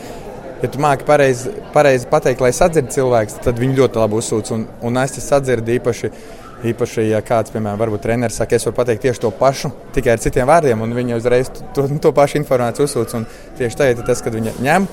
ja 0.65 0.71
tu 0.71 0.81
māki 0.83 1.05
pareizi 1.07 1.53
pareiz 1.73 2.07
pateikt, 2.09 2.43
lai 2.43 2.51
sadzird 2.55 2.91
cilvēks, 2.93 3.39
tad 3.45 3.61
viņi 3.61 3.77
ļoti 3.79 4.01
labi 4.01 4.19
uzsūc. 4.19 4.51
Un, 4.55 4.65
un 4.85 4.99
es 5.03 5.15
tas 5.17 5.31
sadzirdu 5.35 5.79
īpaši. 5.79 6.11
Īpaši, 6.65 7.03
ja 7.11 7.19
kāds, 7.21 7.51
piemēram, 7.53 7.77
varbūt 7.77 8.01
treneris 8.01 8.39
saka, 8.39 8.55
es 8.57 8.63
varu 8.65 8.77
pateikt 8.77 9.03
tieši 9.03 9.21
to 9.21 9.29
pašu, 9.37 9.69
tikai 9.93 10.15
ar 10.15 10.21
citiem 10.23 10.47
vārdiem, 10.49 10.79
un 10.81 10.95
viņi 10.97 11.13
uzreiz 11.13 11.51
to, 11.75 11.83
to 12.01 12.11
pašu 12.15 12.39
informāciju 12.39 12.87
uzsūc. 12.87 13.13
Tieši 13.59 13.77
tā 13.77 13.89
ir 13.91 14.01
tas, 14.07 14.23
kad 14.23 14.33
viņi 14.33 14.55
ņem 14.63 14.87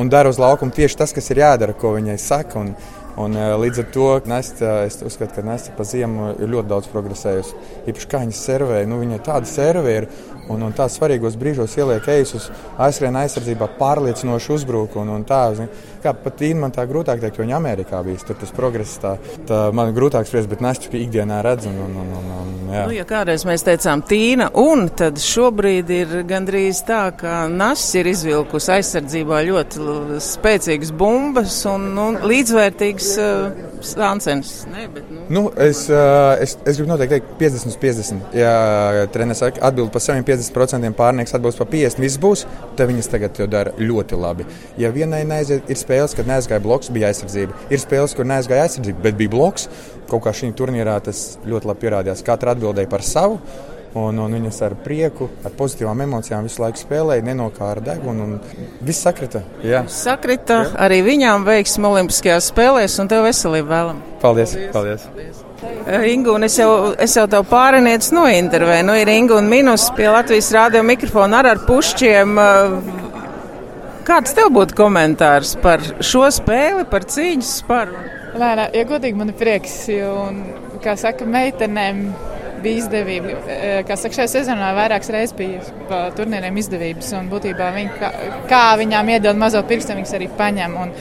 un 0.00 0.10
dara 0.10 0.32
uz 0.32 0.40
laukuma 0.40 0.74
tieši 0.74 0.98
tas, 0.98 1.12
kas 1.14 1.30
ir 1.30 1.42
jādara, 1.44 1.76
ko 1.78 1.94
viņai 1.98 2.18
saka. 2.18 2.64
Un, 2.64 2.74
Un, 3.12 3.34
uh, 3.36 3.58
līdz 3.60 3.82
ar 3.82 3.88
to 3.92 4.06
Nesta, 4.24 4.70
es 4.88 4.94
uzskatu, 5.04 5.34
ka 5.36 5.42
Nesta 5.44 5.74
pa 5.76 5.84
ziemu 5.84 6.30
ir 6.40 6.48
ļoti 6.48 6.70
daudz 6.70 6.86
progresējusi. 6.88 7.58
Īpaši 7.92 8.08
kā 8.08 8.22
viņa 8.22 8.36
servēja, 8.38 8.88
nu, 8.88 9.02
viņai 9.02 9.18
tāda 9.26 9.50
servēja 9.50 10.00
ir 10.00 10.06
un, 10.50 10.62
un 10.66 10.74
tā 10.74 10.88
svarīgos 10.90 11.36
brīžos 11.38 11.76
ieliek 11.78 12.08
uz 12.22 12.48
aizskrējienu 12.80 13.20
aizsardzībā, 13.22 13.68
pārliecinoši 13.78 14.52
uzbruk. 14.56 14.96
Un, 15.00 15.12
un 15.14 15.24
tā, 15.28 15.42
zin, 15.56 15.70
kā 16.02 16.14
pat 16.18 16.38
Tīna 16.40 16.64
man 16.64 16.74
tā 16.74 16.84
grūtāk 16.88 17.22
teikt, 17.22 17.38
jo 17.38 17.46
viņa 17.46 17.58
Amerikā 17.58 18.02
bija. 18.06 18.22
Tur 18.26 18.38
tas 18.40 18.54
progress 18.54 18.98
tā, 19.02 19.14
tā 19.48 19.60
man 19.76 19.92
grūtāk 19.96 20.28
spriest, 20.28 20.50
bet 20.50 20.62
Nestu 20.64 20.90
ikdienā 20.98 21.40
redz. 21.46 21.68
Un, 21.70 21.78
un, 21.86 21.96
un, 22.02 22.30
un, 22.40 22.52
jā. 22.72 22.84
nu, 22.88 22.96
ja 22.96 23.06
kādreiz 23.08 23.46
mēs 23.48 23.66
teicām 23.66 24.04
Tīna, 24.08 24.50
un 24.58 24.88
tad 24.98 25.20
šobrīd 25.22 25.92
ir 25.94 26.16
gandrīz 26.28 26.82
tā, 26.88 27.04
ka 27.18 27.44
Nests 27.52 27.94
ir 28.00 28.10
izvilkusi 28.12 28.74
aizsardzībā 28.78 29.42
ļoti 29.48 30.20
spēcīgas 30.22 30.92
bumbas 30.98 31.60
un 31.70 31.88
nu, 31.96 32.08
līdzvērtīgas 32.32 33.12
uh, 33.22 33.62
sāncenes. 33.86 34.54
Ne, 34.72 34.88
bet, 34.92 35.10
nu. 35.10 35.26
Nu, 35.32 35.44
es, 35.60 35.84
uh, 35.90 36.34
es, 36.42 36.56
es 36.66 36.78
gribu 36.78 36.92
noteikti 36.92 37.18
teikt 37.18 37.34
50 37.40 37.72
uz 37.72 37.78
50. 37.82 38.36
Ja 38.36 39.06
treneris 39.12 39.42
atbild 39.42 39.92
par 39.94 40.02
saviem 40.04 40.24
50% 40.24 40.31
pārnieks 40.98 41.34
atbilst 41.34 41.58
par 41.58 41.68
50%, 41.72 42.02
viss 42.02 42.20
būs, 42.20 42.46
tad 42.76 42.88
viņas 42.90 43.10
tagad 43.12 43.34
to 43.36 43.46
dara 43.46 43.72
ļoti 43.78 44.18
labi. 44.18 44.46
Ja 44.78 44.92
vienai 44.94 45.24
neaiziet, 45.28 45.68
ir 45.68 45.76
spēles, 45.76 46.16
kad 46.16 46.26
neaizgāja 46.26 46.62
bloks, 46.62 46.90
bija 46.90 47.10
aizsardzība. 47.12 47.56
Ir 47.70 47.82
spēles, 47.82 48.14
kur 48.16 48.28
neaizgāja 48.28 48.68
aizsardzība, 48.68 49.02
bet 49.02 49.18
bija 49.18 49.32
bloks. 49.32 49.68
Kaut 50.10 50.24
kā 50.24 50.32
šī 50.36 50.52
turnīrā 50.56 50.98
tas 51.04 51.38
ļoti 51.46 51.70
labi 51.70 51.86
pierādījās. 51.86 52.24
Katra 52.26 52.56
atbildēja 52.56 52.90
par 52.90 53.04
savu. 53.06 53.38
Un, 53.92 54.16
un 54.24 54.32
viņas 54.32 54.58
ar 54.64 54.74
prieku, 54.80 55.26
ar 55.44 55.52
pozitīvām 55.52 56.00
emocijām 56.06 56.46
visu 56.48 56.62
laiku 56.62 56.80
spēlēja, 56.80 57.26
nenokāra 57.26 57.84
degunu. 57.84 58.38
Viss 58.80 59.04
sakrita. 59.04 59.44
Jā. 59.60 59.84
Sakrita 59.92 60.62
jā. 60.62 60.72
arī 60.86 61.02
viņām 61.04 61.44
veiksmi 61.44 61.90
Olimpiskajās 61.90 62.48
spēlēs, 62.54 62.96
un 63.04 63.12
tev 63.12 63.28
veselību 63.28 63.68
vēlam. 63.68 64.04
Paldies! 64.24 64.56
paldies. 64.72 65.08
paldies. 65.12 65.41
Eh, 65.41 65.41
Ingu, 66.06 66.34
un 66.34 66.46
es 66.46 66.56
jau, 66.58 66.92
es 67.02 67.14
jau 67.16 67.24
tev 67.30 67.44
pāriniec 67.50 68.06
nointervēju. 68.14 68.86
Nu, 68.86 68.94
ir 68.98 69.10
Ingu 69.10 69.36
un 69.38 69.48
Minus 69.50 69.88
pie 69.96 70.08
Latvijas 70.10 70.50
rādio 70.54 70.82
mikrofona 70.86 71.42
ar, 71.42 71.52
ar 71.54 71.62
pušķiem. 71.66 72.38
Eh, 72.42 72.76
kāds 74.06 74.34
tev 74.36 74.50
būtu 74.54 74.76
komentārs 74.78 75.54
par 75.62 75.82
šo 76.02 76.26
spēli, 76.34 76.86
par 76.90 77.06
cīņas 77.06 77.54
sparu? 77.62 77.98
Lēnā, 78.38 78.68
ja 78.74 78.84
godīgi 78.88 79.18
man 79.18 79.32
ir 79.32 79.38
prieks, 79.38 79.74
jo, 79.92 80.12
un, 80.30 80.42
kā 80.82 80.96
saka, 80.98 81.26
meitenēm 81.28 82.06
bija 82.62 82.82
izdevība. 82.82 83.34
Kā 83.88 83.96
saka, 83.98 84.16
šajā 84.20 84.30
sezonā 84.36 84.70
vairākas 84.76 85.12
reizes 85.14 85.36
bija 85.38 86.02
turnīriem 86.16 86.58
izdevības, 86.62 87.12
un 87.18 87.28
būtībā 87.32 87.68
viņi, 87.76 87.92
kā, 88.00 88.12
kā 88.50 88.62
viņām 88.80 89.12
iedod 89.16 89.40
mazo 89.40 89.62
pirkstu, 89.68 89.96
viņas 89.98 90.16
arī 90.18 90.30
paņem. 90.38 90.78
Un, 90.82 90.94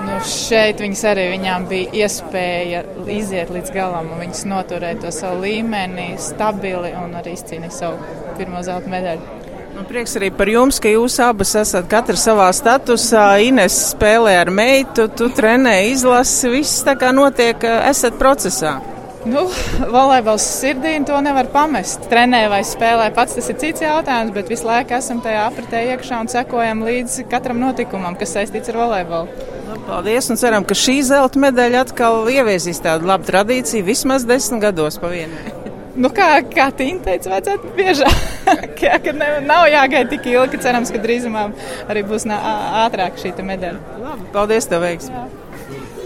un 0.00 0.10
šeit 0.28 0.82
viņas 0.82 1.04
arī 1.12 1.28
viņām 1.36 1.68
bija 1.70 2.04
iespēja 2.04 2.82
iziet 3.14 3.52
līdz 3.54 3.72
galam, 3.76 4.10
viņas 4.20 4.44
noturēja 4.50 5.04
to 5.04 5.14
savu 5.14 5.44
līmeni 5.44 6.14
stabili 6.20 6.92
un 6.98 7.16
arī 7.20 7.36
izcīnīja 7.38 7.80
savu 7.82 8.20
pirmo 8.38 8.62
zelta 8.66 8.90
medaļu. 8.90 9.42
Man 9.74 9.88
prieks 9.88 10.12
arī 10.14 10.28
par 10.30 10.46
jums, 10.46 10.76
ka 10.78 10.90
jūs 10.92 11.16
abas 11.24 11.50
esat 11.58 11.88
katra 11.90 12.14
savā 12.18 12.46
statusā. 12.54 13.24
Ines 13.42 13.74
spēlē 13.90 14.36
ar 14.44 14.52
meitu, 14.54 15.08
tu 15.10 15.26
trenē, 15.34 15.80
izlasi, 15.90 16.52
viss 16.52 16.84
tā 16.86 16.94
kā 17.00 17.10
notiek, 17.10 17.66
esat 17.90 18.14
procesā. 18.20 18.76
Nu, 19.24 19.46
volejbols 19.88 20.44
sirdī 20.60 20.98
to 21.08 21.16
nevar 21.24 21.48
pamest. 21.52 22.02
Trenē 22.10 22.42
vai 22.52 22.60
spēlē 22.66 23.06
pats 23.16 23.38
tas 23.38 23.48
ir 23.48 23.56
cits 23.60 23.84
jautājums, 23.84 24.34
bet 24.36 24.50
visu 24.52 24.68
laiku 24.68 24.98
esam 24.98 25.22
tajā 25.24 25.46
apritē 25.48 25.80
iekšā 25.94 26.18
un 26.20 26.28
sekojam 26.28 26.84
līdzi 26.84 27.24
katram 27.32 27.62
notikumam, 27.62 28.18
kas 28.20 28.36
saistīts 28.36 28.72
ar 28.72 28.82
volejbolu. 28.82 29.48
Nu, 29.70 29.78
paldies 29.86 30.28
un 30.28 30.40
ceram, 30.40 30.66
ka 30.68 30.76
šī 30.76 30.98
zelta 31.08 31.40
medaļa 31.40 31.86
atkal 31.86 32.28
ieviesīs 32.34 32.82
tādu 32.84 33.08
labu 33.08 33.24
tradīciju 33.30 33.86
vismaz 33.86 34.26
desmit 34.28 34.60
gados 34.66 35.00
pa 35.00 35.12
vienai. 35.12 35.52
Nu, 35.94 36.08
kā 36.10 36.40
kā 36.50 36.64
Tīna 36.74 37.04
teica, 37.04 37.30
vajadzētu 37.36 37.68
biežāk. 37.76 38.80
ne, 39.20 39.28
nav 39.46 39.68
jāgaida 39.70 40.10
tik 40.10 40.26
ilgi, 40.32 40.58
cerams, 40.66 40.90
ka 40.90 40.98
drīzumā 40.98 41.44
arī 41.86 42.02
būs 42.10 42.26
ātrāk 42.34 43.22
šī 43.22 43.30
medaļa. 43.38 44.02
Labi, 44.02 44.28
paldies, 44.34 44.66
tev 44.66 44.82
veiksmi! 44.82 45.43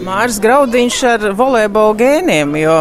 Māris 0.05 0.37
Graudiņš 0.39 0.97
ar 1.09 1.25
volejbola 1.35 1.95
gēniem, 1.99 2.53
jo 2.61 2.75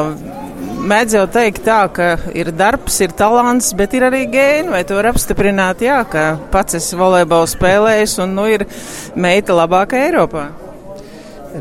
mēdz 0.88 1.16
jau 1.16 1.24
teikt 1.34 1.64
tā, 1.66 1.80
ka 1.90 2.12
ir 2.36 2.52
darbs, 2.54 3.00
ir 3.02 3.14
talants, 3.18 3.72
bet 3.78 3.96
ir 3.98 4.06
arī 4.06 4.22
gēni, 4.30 4.70
vai 4.70 4.84
tu 4.86 4.94
vari 4.94 5.10
apstiprināt, 5.10 5.82
jā, 5.82 5.98
ka 6.08 6.30
pats 6.52 6.78
esi 6.78 6.98
volejbola 6.98 7.50
spēlējis 7.50 8.16
un 8.22 8.38
nu 8.38 8.46
ir 8.52 8.68
meita 9.18 9.56
labākā 9.58 10.06
Eiropā? 10.06 10.46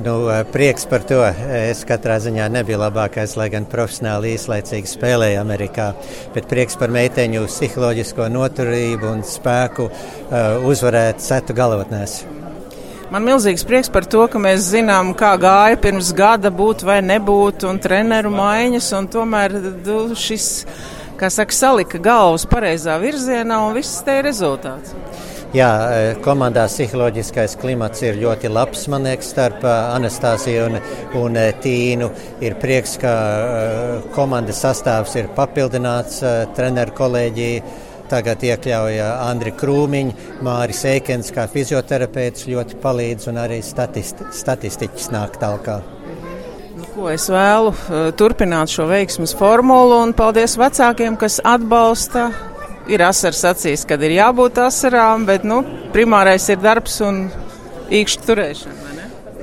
Nu, 0.04 0.18
prieks 0.52 0.84
par 0.86 1.06
to. 1.08 1.22
Es 1.58 1.86
katrā 1.88 2.18
ziņā 2.22 2.50
nebiju 2.52 2.78
labākais, 2.82 3.38
lai 3.40 3.48
gan 3.54 3.66
profesionāli 3.72 4.34
īslaicīgi 4.36 4.92
spēlēju 4.92 5.40
Amerikā. 5.42 5.94
Bet 6.36 6.50
prieks 6.52 6.78
par 6.78 6.92
meiteņu 6.94 7.48
psiholoģisko 7.48 8.28
noturību 8.36 9.10
un 9.16 9.24
spēku 9.26 9.88
uh, 9.88 10.68
uzvarēt 10.68 11.24
setu 11.24 11.56
galotnēs. 11.58 12.20
Man 13.08 13.24
milzīgs 13.24 13.64
prieks 13.64 13.88
par 13.88 14.04
to, 14.04 14.26
ka 14.28 14.40
mēs 14.42 14.66
zinām, 14.74 15.14
kā 15.16 15.30
gāja 15.40 15.78
pirms 15.80 16.10
gada 16.16 16.50
būt 16.52 16.84
vai 16.84 16.98
nebūt, 17.06 17.64
un 17.70 17.80
treneru 17.80 18.34
maiņas, 18.34 18.90
un 18.98 19.08
tomēr 19.14 19.56
du, 19.86 20.02
šis, 20.12 20.48
kā 21.16 21.30
saka, 21.32 21.56
salika 21.56 22.02
galvas 22.04 22.44
pareizā 22.52 22.98
virzienā, 23.00 23.62
un 23.64 23.80
viss 23.80 24.04
te 24.04 24.18
ir 24.20 24.28
rezultāts. 24.28 24.92
Jā, 25.56 25.70
e, 25.96 26.12
komandā 26.20 26.66
psiholoģiskais 26.68 27.56
klimats 27.62 28.04
ir 28.04 28.20
ļoti 28.20 28.52
labs, 28.52 28.84
man 28.92 29.08
liekas, 29.08 29.32
starp 29.32 29.64
e, 29.64 29.72
Anastasiju 29.96 30.66
un, 30.68 30.76
un 31.22 31.40
e, 31.40 31.48
Tīnu. 31.64 32.12
Ir 32.44 32.60
prieks, 32.60 32.98
ka 33.00 33.14
komandas 34.18 34.60
sastāvs 34.66 35.16
ir 35.16 35.32
papildināts 35.38 36.20
treneru 36.60 37.00
kolēģiju 37.00 37.87
Tagad 38.08 38.44
iekļauja 38.48 39.08
Andri 39.26 39.52
Krūmiņu, 39.58 40.14
Māris 40.46 40.84
Eikens 40.88 41.34
kā 41.36 41.44
fizioterapeits 41.52 42.48
ļoti 42.48 42.80
palīdz 42.84 43.28
un 43.32 43.40
arī 43.42 43.60
statisti, 43.66 44.30
statistiķis 44.32 45.12
nāk 45.12 45.36
talkā. 45.42 45.82
Nu, 46.78 46.88
Ko 46.94 47.10
es 47.12 47.28
vēlu 47.30 47.74
turpināt 48.20 48.72
šo 48.72 48.88
veiksmus 48.90 49.36
formulu 49.38 50.00
un 50.06 50.16
paldies 50.18 50.56
vecākiem, 50.60 51.20
kas 51.20 51.42
atbalsta. 51.44 52.30
Ir 52.88 53.04
asars 53.04 53.44
acīs, 53.50 53.84
kad 53.84 54.00
ir 54.08 54.16
jābūt 54.16 54.62
asarām, 54.64 55.28
bet 55.28 55.44
nu, 55.44 55.60
primārais 55.92 56.48
ir 56.54 56.62
darbs 56.64 57.02
un 57.04 57.26
īkšķi 57.92 58.30
turēšana. 58.30 58.87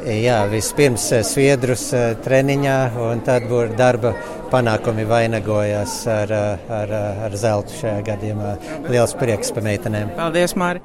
Jā, 0.05 0.43
vispirms 0.53 1.07
sviedrus 1.25 1.87
treniņā, 2.25 2.79
un 3.07 3.23
tad 3.25 3.47
darba 3.79 4.13
panākumi 4.53 5.07
vainagojās 5.09 5.95
ar, 6.13 6.35
ar, 6.69 6.93
ar 7.25 7.37
zeltu 7.41 7.79
šajā 7.81 8.03
gadījumā. 8.11 8.53
Liels 8.93 9.17
prieks 9.17 9.55
par 9.55 9.65
meitenēm. 9.65 10.13
Paldies, 10.19 10.57
Māri! 10.61 10.85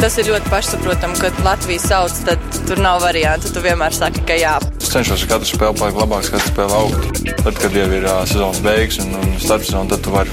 Tas 0.00 0.18
ir 0.18 0.26
ļoti 0.28 0.50
pašsaprotami, 0.52 1.16
kad 1.22 1.38
Latvijas 1.46 1.86
sauc, 1.88 2.18
tad 2.26 2.42
tur 2.68 2.82
nav 2.82 2.98
variantu. 3.04 3.54
Tu 3.54 3.62
vienmēr 3.64 3.94
saki, 3.94 4.24
ka 4.28 4.36
jā. 4.36 4.56
Es 4.82 4.90
cenšos 4.92 5.24
katru 5.30 5.48
spēli 5.48 5.78
palikt 5.80 6.02
labāks, 6.02 6.32
katru 6.34 6.50
spēli 6.50 6.76
augt. 6.80 7.24
Tad, 7.44 7.54
kad 7.62 7.78
jau 7.78 7.88
ir 7.88 8.04
uh, 8.10 8.20
sezonas 8.28 8.60
beigas 8.66 9.00
un, 9.06 9.14
un 9.22 9.34
starpsezona, 9.40 9.94
tad 9.94 10.04
tu 10.04 10.12
vari 10.12 10.30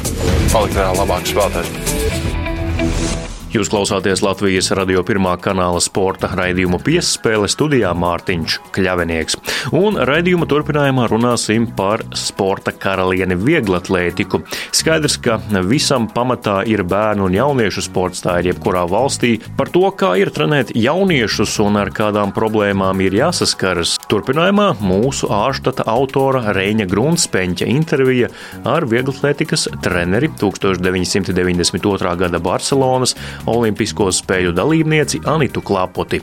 palikt 0.51 0.75
vēl 0.81 1.01
labāks 1.03 1.35
spēlētājs. 1.35 3.20
Jūs 3.51 3.67
klausāties 3.67 4.21
Latvijas 4.23 4.69
radio 4.77 5.01
pirmā 5.03 5.33
kanāla 5.43 5.81
sporta 5.83 6.29
raidījumu 6.39 6.77
piespēle 6.85 7.49
studijā 7.51 7.89
Mārtiņš 7.99 8.53
Kļavinieks. 8.71 9.35
Un 9.75 9.97
raidījuma 10.07 10.47
turpinājumā 10.47 11.09
runāsim 11.11 11.65
par 11.75 11.99
sporta 12.15 12.71
karalieni 12.71 13.35
vieglatlētiku. 13.35 14.39
Skaidrs, 14.71 15.17
ka 15.19 15.35
visam 15.67 16.07
pamatā 16.07 16.61
ir 16.63 16.85
bērnu 16.87 17.27
un 17.27 17.35
jauniešu 17.35 17.83
sports, 17.89 18.23
tā 18.23 18.37
ir 18.39 18.53
jebkurā 18.53 18.85
valstī. 18.87 19.33
Par 19.59 19.67
to, 19.75 19.83
kā 19.99 20.13
ir 20.21 20.31
trenēt 20.31 20.71
jauniešus 20.79 21.57
un 21.65 21.81
ar 21.81 21.91
kādām 21.91 22.31
problēmām 22.31 23.03
ir 23.03 23.19
jāsaskaras. 23.19 23.97
Turpinājumā 24.07 24.69
mūsu 24.79 25.27
ārštata 25.27 25.89
autora 25.91 26.55
Reņa 26.55 26.87
Grunspeņķa 26.87 27.67
intervija 27.75 28.31
ar 28.63 28.87
vieglatlētikas 28.87 29.67
treneri 29.83 30.31
1992. 30.39 32.15
gada 32.23 32.39
Barcelonas 32.39 33.17
Olimpisko 33.49 34.11
spēļu 34.13 34.53
dalībnieci 34.57 35.23
Anitu 35.25 35.61
Klapoti. 35.65 36.21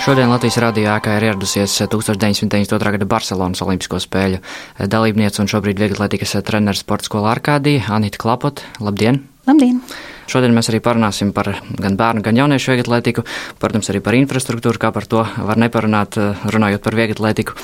Šodien 0.00 0.30
Latvijas 0.32 0.56
radio 0.58 0.88
ēkā 0.90 1.12
ir 1.18 1.28
ieradusies 1.28 1.74
1992. 1.92 2.94
gada 2.96 3.06
Barcelonas 3.06 3.60
Olimpisko 3.62 4.00
spēļu 4.02 4.40
dalībniece 4.90 5.38
un 5.42 5.50
šobrīd 5.52 5.78
vieglatlētikas 5.78 6.38
treneris 6.48 6.82
sporta 6.82 7.06
skolā 7.06 7.36
Arkādija 7.36 7.84
Anita 7.94 8.18
Klapot. 8.18 8.64
Labdien! 8.82 9.20
Labdien! 9.46 9.78
Šodien 10.30 10.54
mēs 10.54 10.68
arī 10.70 10.78
parunāsim 10.78 11.32
par 11.34 11.48
gan 11.82 11.96
bērnu, 11.98 12.22
gan 12.22 12.36
jauniešu 12.38 12.70
vieglatlētiku, 12.70 13.24
protams, 13.58 13.88
arī 13.90 14.02
par 14.04 14.14
infrastruktūru, 14.14 14.78
kā 14.78 14.92
par 14.94 15.08
to 15.10 15.24
var 15.48 15.58
neparunāt, 15.58 16.18
eh, 16.20 16.44
runājot 16.54 16.84
par 16.84 16.94
vieglatlētiku, 16.94 17.56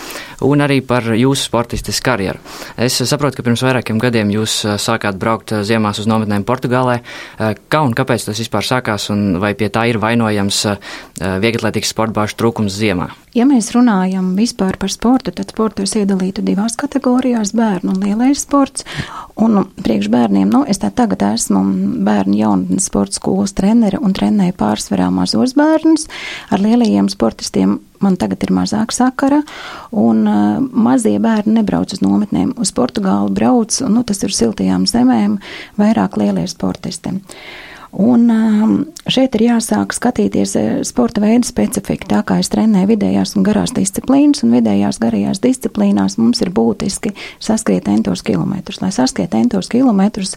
un 0.48 0.64
arī 0.64 0.80
par 0.86 1.06
jūsu 1.14 1.46
sportistes 1.46 2.00
karjeru. 2.02 2.40
Es 2.76 2.98
saprotu, 2.98 3.36
ka 3.36 3.46
pirms 3.46 3.62
vairākiem 3.62 4.00
gadiem 4.02 4.32
jūs 4.34 4.64
eh, 4.64 4.78
sākāt 4.82 5.14
braukt 5.18 5.52
eh, 5.52 5.62
ziemās 5.62 6.00
uz 6.02 6.08
nometnēm 6.10 6.44
Portugālē. 6.44 7.00
Kā 7.70 7.82
un 7.84 7.94
kāpēc 7.94 8.26
tas 8.26 8.38
vispār 8.38 8.66
sākās, 8.66 9.10
un 9.10 9.38
vai 9.38 9.54
pie 9.54 9.68
tā 9.70 9.86
ir 9.88 9.98
vainojams 10.02 10.64
vieglatlētikas 11.20 11.94
sportbāžu 11.94 12.36
trūkums 12.40 12.74
ziemā? 12.74 13.10
Ja 13.36 13.44
mēs 13.44 13.66
runājam 13.74 14.30
vispār 14.32 14.78
par 14.80 14.88
sportu, 14.88 15.28
tad 15.34 15.50
sportu 15.52 15.84
es 15.84 15.92
iedalītu 15.98 16.40
divās 16.46 16.72
kategorijās- 16.80 17.50
bērnu 17.58 17.92
un 17.92 17.98
lielais 18.00 18.40
sports. 18.40 18.84
Un 19.36 19.66
priekš 19.76 20.08
bērniem, 20.08 20.48
nu, 20.48 20.64
es 20.64 20.78
tā 20.78 20.88
tagad 20.90 21.20
esmu 21.20 21.60
bērnu 22.06 22.36
jaunatnes 22.38 22.86
sporta 22.88 23.12
skolas 23.12 23.52
trenere 23.52 23.98
un 24.00 24.14
trenēju 24.14 24.54
pārsvarā 24.56 25.10
mazos 25.12 25.52
bērnus. 25.52 26.06
Ar 26.50 26.58
lielajiem 26.58 27.10
sportistiem 27.12 27.80
man 28.00 28.16
tagad 28.16 28.42
ir 28.42 28.54
mazāk 28.56 28.92
sakara, 28.92 29.42
un 29.92 30.26
uh, 30.26 30.58
mazie 30.72 31.18
bērni 31.18 31.60
nebrauc 31.60 31.92
uz 31.92 32.00
nometnēm. 32.00 32.54
Uz 32.56 32.72
Portugālu 32.72 33.28
brauc, 33.34 33.82
un 33.82 33.94
nu, 33.98 34.02
tas 34.02 34.22
ir 34.22 34.30
siltajām 34.30 34.86
zemēm, 34.86 35.38
vairāk 35.76 36.16
lielie 36.16 36.46
sportisti. 36.48 37.20
Un 37.96 38.28
um, 38.28 38.72
šeit 39.08 39.38
ir 39.38 39.46
jāsāk 39.46 39.94
skatīties 39.96 40.50
eh, 40.60 40.72
sporta 40.84 41.22
veidu 41.22 41.48
specifiku. 41.48 42.08
Tā 42.10 42.20
kā 42.28 42.36
es 42.42 42.50
trenēju 42.52 42.90
vidējās 42.90 43.36
un 43.38 43.46
garās 43.46 43.72
disciplīnas, 43.76 44.44
un 44.44 44.52
vidējās 44.52 45.00
garajās 45.00 45.40
disciplīnās 45.40 46.18
mums 46.20 46.42
ir 46.44 46.52
būtiski 46.52 47.14
saskriet 47.40 47.88
entos 47.88 48.20
kilometrus. 48.26 48.82
Lai 48.84 48.92
saskriet 48.92 49.32
entos 49.38 49.72
kilometrus, 49.72 50.36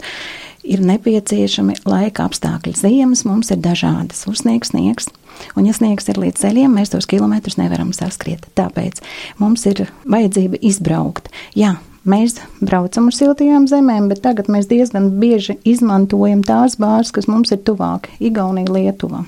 ir 0.64 0.84
nepieciešami 0.86 1.82
laika 1.90 2.30
apstākļi. 2.30 2.76
Ziemas 2.80 3.26
mums 3.28 3.52
ir 3.52 3.60
dažādas, 3.64 4.24
uzsniegs, 4.30 4.72
sniegs. 4.72 5.10
Un, 5.56 5.68
ja 5.68 5.76
sniegs 5.76 6.08
ir 6.12 6.20
līdz 6.20 6.40
ceļiem, 6.44 6.80
mēs 6.80 6.94
tos 6.94 7.08
kilometrus 7.10 7.60
nevaram 7.60 7.92
saskriet. 7.96 8.48
Tāpēc 8.60 9.04
mums 9.40 9.66
ir 9.70 9.88
vajadzība 10.08 10.60
izbraukt. 10.72 11.32
Jā, 11.58 11.78
Mēs 12.10 12.40
braucam 12.64 13.10
uz 13.12 13.20
siltajām 13.20 13.68
zemēm, 13.70 14.08
bet 14.10 14.24
tagad 14.24 14.48
mēs 14.50 14.70
diezgan 14.70 15.12
bieži 15.22 15.60
izmantojam 15.68 16.42
tās 16.48 16.80
bāzes, 16.80 17.12
kas 17.14 17.28
mums 17.30 17.52
ir 17.54 17.62
tuvāk- 17.68 18.10
Igaunija, 18.30 18.72
Lietuva. 18.74 19.26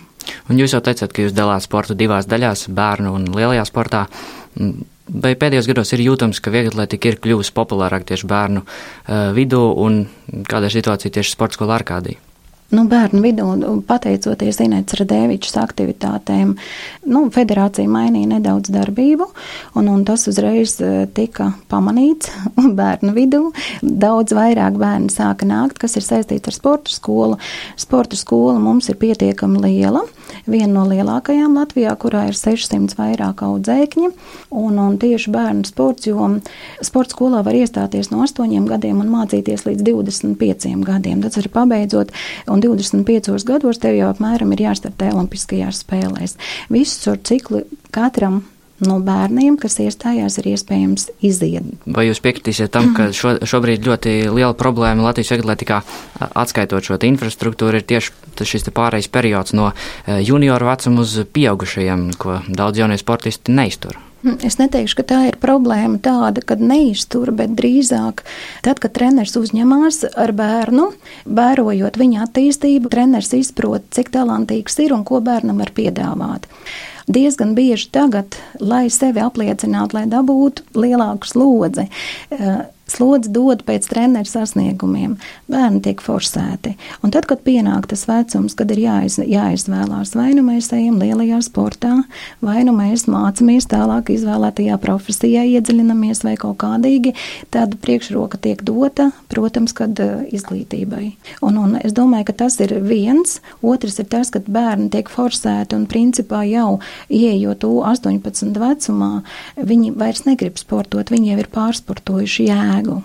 Un 0.49 0.57
jūs 0.57 0.73
jau 0.73 0.81
teicat, 0.81 1.11
ka 1.13 1.25
jūs 1.25 1.35
dalāt 1.35 1.65
sportu 1.65 1.93
divās 1.97 2.25
daļās- 2.25 2.69
bērnu 2.79 3.13
un 3.13 3.25
lielajā 3.35 3.65
sportā. 3.69 4.07
Vai 5.11 5.35
pēdējos 5.35 5.67
gados 5.67 5.93
ir 5.93 5.99
jūtams, 5.99 6.41
ka 6.41 6.51
vieglatlētika 6.51 7.05
ir 7.05 7.19
kļuvusi 7.19 7.53
populārāk 7.53 8.05
tieši 8.07 8.27
bērnu 8.27 8.63
uh, 8.63 9.33
vidū 9.35 9.61
un 9.77 10.07
kāda 10.47 10.69
ir 10.69 10.81
situācija 10.81 11.11
tieši 11.11 11.31
sporta 11.35 11.57
skolā 11.57 11.81
Arkādī? 11.81 12.17
Nu, 12.75 12.85
bērnu 12.89 13.21
vidū, 13.23 13.47
pateicoties 13.87 14.59
Inētas 14.63 14.99
Radēvičas 15.01 15.57
aktivitātēm, 15.61 16.53
nu, 17.11 17.23
federācija 17.33 17.89
mainīja 17.91 18.33
nedaudz 18.35 18.71
darbību, 18.73 19.27
un, 19.79 19.89
un 19.91 20.05
tas 20.07 20.23
uzreiz 20.31 20.77
e, 20.79 20.91
tika 21.15 21.51
pamanīts 21.71 22.31
bērnu 22.79 23.13
vidū. 23.17 23.43
Daudz 23.81 24.35
vairāk 24.37 24.79
bērnu 24.79 25.11
sāka 25.13 25.47
nākt, 25.47 25.81
kas 25.81 25.97
ir 25.99 26.07
saistīts 26.07 26.51
ar 26.51 26.57
sporta 26.57 26.93
skolu. 26.93 27.39
Sporta 27.79 28.19
skola 28.19 28.57
mums 28.61 28.89
ir 28.91 28.99
pietiekami 29.01 29.61
liela, 29.65 30.05
viena 30.47 30.71
no 30.79 30.85
lielākajām 30.89 31.57
Latvijā, 31.59 31.93
kurā 31.99 32.27
ir 32.29 32.37
600 32.39 32.95
vairāk 32.99 33.43
audzēkņi, 33.45 34.11
un, 34.55 34.79
un 34.79 34.97
tieši 35.01 35.33
bērnu 35.33 35.67
sports, 35.67 36.07
jo 36.07 36.29
sporta 36.85 37.17
skolā 37.17 37.43
var 37.45 37.57
iestāties 37.57 38.11
no 38.13 38.23
8 38.23 38.69
gadiem 38.69 39.03
un 39.03 39.11
mācīties 39.11 39.65
līdz 39.67 39.85
25 39.91 40.85
gadiem. 40.87 41.21
Tas 41.25 41.37
ir 41.41 41.51
pabeidzot, 41.51 42.13
un 42.51 42.60
un 42.69 42.77
25 42.77 43.45
gados 43.47 43.81
tev 43.81 43.97
jau 43.97 44.09
apmēram 44.11 44.53
ir 44.55 44.65
jāstartē 44.67 45.11
Olimpiskajās 45.15 45.83
spēlēs. 45.85 46.37
Visu 46.73 47.17
ciklu 47.27 47.65
katram 47.95 48.43
no 48.87 48.97
bērniem, 49.03 49.57
kas 49.61 49.77
iestājās, 49.83 50.37
ir 50.41 50.51
iespējams 50.53 51.09
iziet. 51.25 51.67
Vai 51.85 52.07
jūs 52.07 52.21
piekritīsiet 52.23 52.71
tam, 52.73 52.91
ka 52.97 53.09
šo, 53.15 53.35
šobrīd 53.47 53.85
ļoti 53.85 54.15
liela 54.33 54.53
problēma 54.57 55.05
Latvijas 55.05 55.35
atletikā, 55.37 55.81
atskaitot 56.29 56.89
šo 56.89 56.97
infrastruktūru, 57.11 57.81
ir 57.81 57.87
tieši 57.87 58.45
šis 58.51 58.69
pārējais 58.73 59.11
periods 59.13 59.53
no 59.57 59.71
junioru 60.07 60.71
vecuma 60.71 61.05
uz 61.05 61.19
pieaugušajiem, 61.33 62.07
ko 62.21 62.39
daudz 62.49 62.81
jaunie 62.81 62.97
sportisti 63.01 63.53
neiztur? 63.53 63.99
Es 64.45 64.59
neteikšu, 64.59 64.99
ka 64.99 65.05
tā 65.09 65.19
ir 65.31 65.37
problēma 65.41 65.97
tāda, 66.03 66.43
ka 66.45 66.57
neiztur, 66.59 67.31
bet 67.33 67.55
drīzāk 67.57 68.21
tad, 68.65 68.77
kad 68.83 68.93
treneris 68.93 69.33
uzņemās 69.39 70.03
ar 70.13 70.33
bērnu, 70.37 70.91
vērojot 71.25 71.97
viņa 71.97 72.27
attīstību, 72.27 72.91
treneris 72.93 73.33
izprot, 73.39 73.87
cik 73.95 74.13
talantīgs 74.13 74.77
ir 74.85 74.93
un 74.93 75.05
ko 75.07 75.23
bērnam 75.25 75.61
var 75.63 75.73
piedāvāt 75.77 76.49
diezgan 77.11 77.55
bieži 77.57 77.89
tagad, 77.91 78.37
lai 78.61 78.85
sevi 78.93 79.19
apliecinātu, 79.19 79.97
lai 79.97 80.05
dabūtu 80.07 80.77
lielāku 80.77 81.27
slodzi. 81.27 81.87
Slodzi 82.91 83.31
dod 83.31 83.61
pēc 83.67 83.85
treneru 83.87 84.27
sasniegumiem. 84.27 85.15
Bērni 85.51 85.79
tiek 85.85 86.01
forsēti. 86.03 86.73
Un 87.05 87.13
tad, 87.13 87.27
kad 87.29 87.43
pienāk 87.45 87.87
tas 87.91 88.03
vecums, 88.09 88.55
kad 88.57 88.71
ir 88.73 88.81
jāiz, 88.83 89.17
jāizvēlās, 89.21 90.11
vai 90.17 90.31
nu 90.35 90.43
mēs 90.43 90.71
ejam 90.75 90.99
lielajā 90.99 91.39
sportā, 91.45 91.93
vai 92.43 92.65
nu 92.67 92.73
mēs 92.75 93.05
mācāmies 93.11 93.69
tālāk 93.71 94.11
izvēlētajā 94.15 94.75
profesijā, 94.83 95.45
iedziļinamies 95.55 96.23
vai 96.27 96.35
kaut 96.41 96.59
kādīgi, 96.63 97.13
tad 97.53 97.77
priekšroka 97.83 98.41
tiek 98.43 98.63
dota, 98.67 99.11
protams, 99.31 99.75
kad 99.77 99.95
uh, 100.03 100.25
izglītībai. 100.35 101.13
Un, 101.47 101.61
un 101.61 101.79
es 101.79 101.95
domāju, 101.95 102.27
ka 102.31 102.37
tas 102.43 102.59
ir 102.63 102.75
viens. 102.83 103.39
Otrs 103.63 104.01
ir 104.03 104.09
tas, 104.11 104.33
ka 104.33 104.43
bērni 104.43 104.89
tiek 104.91 105.09
forsēti 105.11 105.77
un 105.77 105.87
principā 105.91 106.43
jau 106.49 106.79
ieejot 107.07 107.63
18 107.63 108.59
vecumā, 108.59 109.11
viņi 109.55 109.95
vairs 109.95 110.25
negrib 110.27 110.59
sportot, 110.59 111.13
viņi 111.13 111.33
jau 111.33 111.39
ir 111.43 111.51
pārsportojuši 111.53 112.49
jēgu 112.49 112.80
jēgu. 112.81 113.01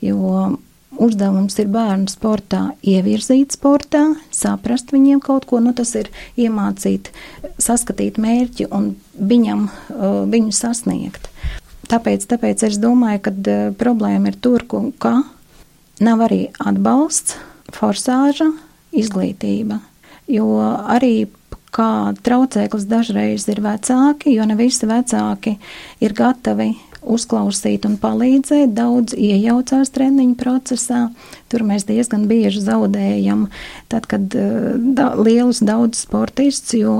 Jo 0.00 0.56
uzdevums 0.96 1.58
ir 1.60 1.68
bērnu 1.68 2.08
sportā 2.08 2.70
ievirzīt 2.82 3.52
sportā, 3.56 4.16
saprast 4.32 4.92
viņiem 4.92 5.20
kaut 5.20 5.46
ko, 5.46 5.60
nu 5.60 5.74
tas 5.76 5.94
ir 5.94 6.08
iemācīt, 6.36 7.10
saskatīt 7.58 8.18
mērķi 8.18 8.68
un 8.70 8.94
viņam, 9.16 9.68
uh, 9.68 10.24
viņu 10.28 10.52
sasniegt. 10.52 11.28
tāpēc, 11.88 12.26
tāpēc 12.26 12.62
es 12.66 12.78
domāju, 12.78 13.20
ka 13.20 13.30
uh, 13.30 13.74
problēma 13.76 14.32
ir 14.32 14.36
tur, 14.40 14.64
ka 14.98 15.22
nav 16.00 16.24
arī 16.26 16.48
atbalsts, 16.58 17.36
forsāža, 17.72 18.52
izglītība. 18.92 19.80
Jo 20.26 20.48
arī 20.88 21.28
kā 21.76 22.14
traucēklis 22.24 22.86
dažreiz 22.88 23.46
ir 23.52 23.60
vecāki, 23.60 24.32
jo 24.34 24.46
ne 24.48 24.56
visi 24.58 24.88
vecāki 24.88 25.56
ir 26.00 26.14
gatavi 26.16 26.72
uzklausīt 27.06 27.86
un 27.88 27.96
palīdzēt. 28.02 28.74
Daudz 28.76 29.16
iejaucās 29.16 29.92
treniņu 29.94 30.36
procesā. 30.40 31.06
Tur 31.52 31.64
mēs 31.66 31.86
diezgan 31.88 32.26
bieži 32.30 32.64
zaudējam, 32.66 33.46
tad, 33.92 34.08
kad 34.10 34.26
da, 34.28 35.12
lielus 35.14 35.62
daudz 35.64 36.02
sportistus, 36.06 36.74
jo 36.80 36.96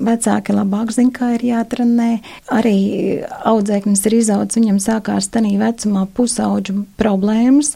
vecāki 0.00 0.54
labāk 0.56 0.94
zina, 0.94 1.12
kā 1.14 1.34
ir 1.36 1.44
jātrenē. 1.50 2.10
Arī 2.54 2.78
audzēknis 3.44 4.06
ir 4.08 4.18
izaudzis, 4.22 4.60
viņam 4.62 4.80
sākās 4.82 5.30
tanī 5.34 5.54
vecumā 5.60 6.06
pusauģu 6.16 6.84
problēmas, 7.00 7.74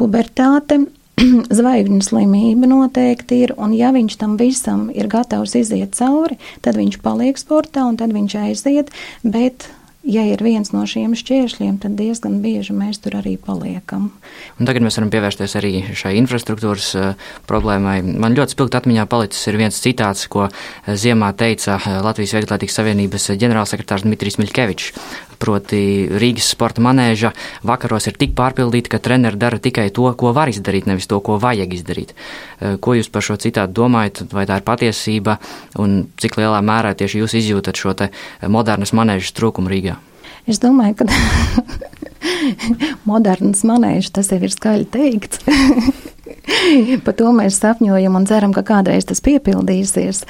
pubertāte 0.00 0.82
zvaigžņu 1.58 2.00
slimība 2.04 2.70
noteikti 2.70 3.42
ir, 3.46 3.54
un 3.60 3.76
ja 3.76 3.92
viņš 3.94 4.18
tam 4.20 4.38
visam 4.40 4.88
ir 4.94 5.10
gatavs 5.12 5.54
iziet 5.58 5.94
cauri, 5.98 6.38
tad 6.64 6.78
viņš 6.80 6.98
paliek 7.04 7.38
sportā 7.40 7.86
un 7.88 7.98
tad 8.00 8.14
viņš 8.16 8.38
aiziet, 8.46 8.92
bet 9.22 9.68
ja 10.04 10.24
ir 10.26 10.42
viens 10.42 10.72
no 10.74 10.82
šiem 10.88 11.14
šķēršļiem, 11.18 11.78
tad 11.82 11.94
diezgan 11.98 12.40
bieži 12.42 12.74
mēs 12.76 13.00
tur 13.02 13.16
arī 13.20 13.36
paliekam. 13.40 14.10
Un 14.58 14.68
tagad 14.68 14.84
mēs 14.84 14.98
varam 14.98 15.12
pievērsties 15.12 15.56
arī 15.60 15.72
šai 15.98 16.14
infrastruktūras 16.20 16.88
uh, 16.98 17.28
problēmai. 17.50 18.00
Man 18.02 18.36
ļoti 18.36 18.56
spilgt 18.56 18.78
atmiņā 18.78 19.06
palicis 19.10 19.52
viens 19.56 19.78
citāts, 19.82 20.26
ko 20.32 20.48
eh, 20.48 20.94
ziemā 20.98 21.32
teica 21.38 21.78
eh, 21.78 22.00
Latvijas 22.04 22.34
Vieglatlētikas 22.36 22.80
Savienības 22.80 23.30
ģenerālsekretārs 23.42 24.06
Dmitrijs 24.06 24.40
Miļkevičs. 24.42 24.92
Proti 25.42 26.06
Rīgas 26.22 26.52
sporta 26.54 26.82
manēža 26.84 27.32
vakaros 27.66 28.06
ir 28.06 28.18
tik 28.20 28.36
pārpildīta, 28.38 28.92
ka 28.94 29.00
treneri 29.02 29.40
dara 29.40 29.58
tikai 29.62 29.88
to, 29.94 30.06
ko 30.18 30.30
var 30.36 30.52
izdarīt, 30.52 30.86
nevis 30.86 31.10
to, 31.10 31.18
ko 31.24 31.40
vajag 31.42 31.74
izdarīt. 31.74 32.14
Ko 32.84 32.94
jūs 32.94 33.10
par 33.10 33.26
šo 33.26 33.38
citātu 33.42 33.74
domājat, 33.80 34.22
vai 34.30 34.46
tā 34.46 34.60
ir 34.60 34.66
patiesība, 34.66 35.40
un 35.82 36.04
cik 36.22 36.38
lielā 36.38 36.62
mērā 36.62 36.94
tieši 36.94 37.24
jūs 37.24 37.36
izjūtat 37.42 37.82
šo 37.82 37.96
te 37.98 38.12
modernas 38.46 38.94
manēžas 38.94 39.34
trūkumu 39.34 39.72
Rīgā? 39.72 39.98
Es 40.46 40.62
domāju, 40.62 41.02
ka 41.02 41.10
moderns 43.10 43.66
manēžs 43.66 44.14
tas 44.14 44.30
jau 44.30 44.40
ir 44.42 44.54
skaļi 44.54 44.90
teikts. 44.94 45.42
Par 47.04 47.16
to 47.18 47.32
mēs 47.36 47.58
sapņojam 47.62 48.16
un 48.18 48.26
ceram, 48.28 48.54
ka 48.54 48.64
kādreiz 48.66 49.06
tas 49.08 49.22
piepildīsies. 49.24 50.24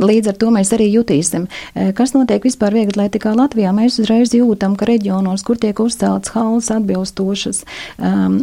Līdz 0.00 0.32
ar 0.32 0.38
to 0.40 0.52
mēs 0.54 0.72
arī 0.76 0.90
jutīsim. 0.92 1.48
E, 1.74 1.90
kas 1.96 2.14
notiek 2.16 2.44
vispār 2.44 2.76
vieglatlētikā 2.76 3.34
Latvijā? 3.36 3.72
Mēs 3.76 4.00
uzreiz 4.02 4.34
jūtam, 4.36 4.76
ka 4.78 4.88
reģionos, 4.88 5.44
kur 5.46 5.60
tiek 5.60 5.80
uzcelts 5.82 6.32
halas 6.34 6.70
atbilstošas, 6.74 7.64
um, 7.98 8.40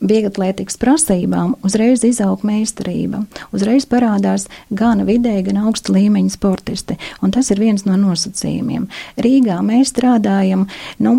vieglatlētikas 0.00 0.76
prasībām 0.80 1.54
uzreiz 1.66 2.04
izaug 2.04 2.42
meistarība. 2.46 3.22
Uzreiz 3.56 3.86
parādās 3.88 4.46
gan 4.70 5.04
vidēji, 5.08 5.46
gan 5.48 5.62
augsta 5.66 5.94
līmeņa 5.96 6.34
sportisti, 6.34 6.98
un 7.24 7.32
tas 7.34 7.50
ir 7.52 7.62
viens 7.62 7.86
no 7.88 7.96
nosacījumiem. 8.00 8.88
Rīgā 9.16 9.56
mēs 9.64 9.94
strādājam, 9.94 10.66
nu, 11.00 11.16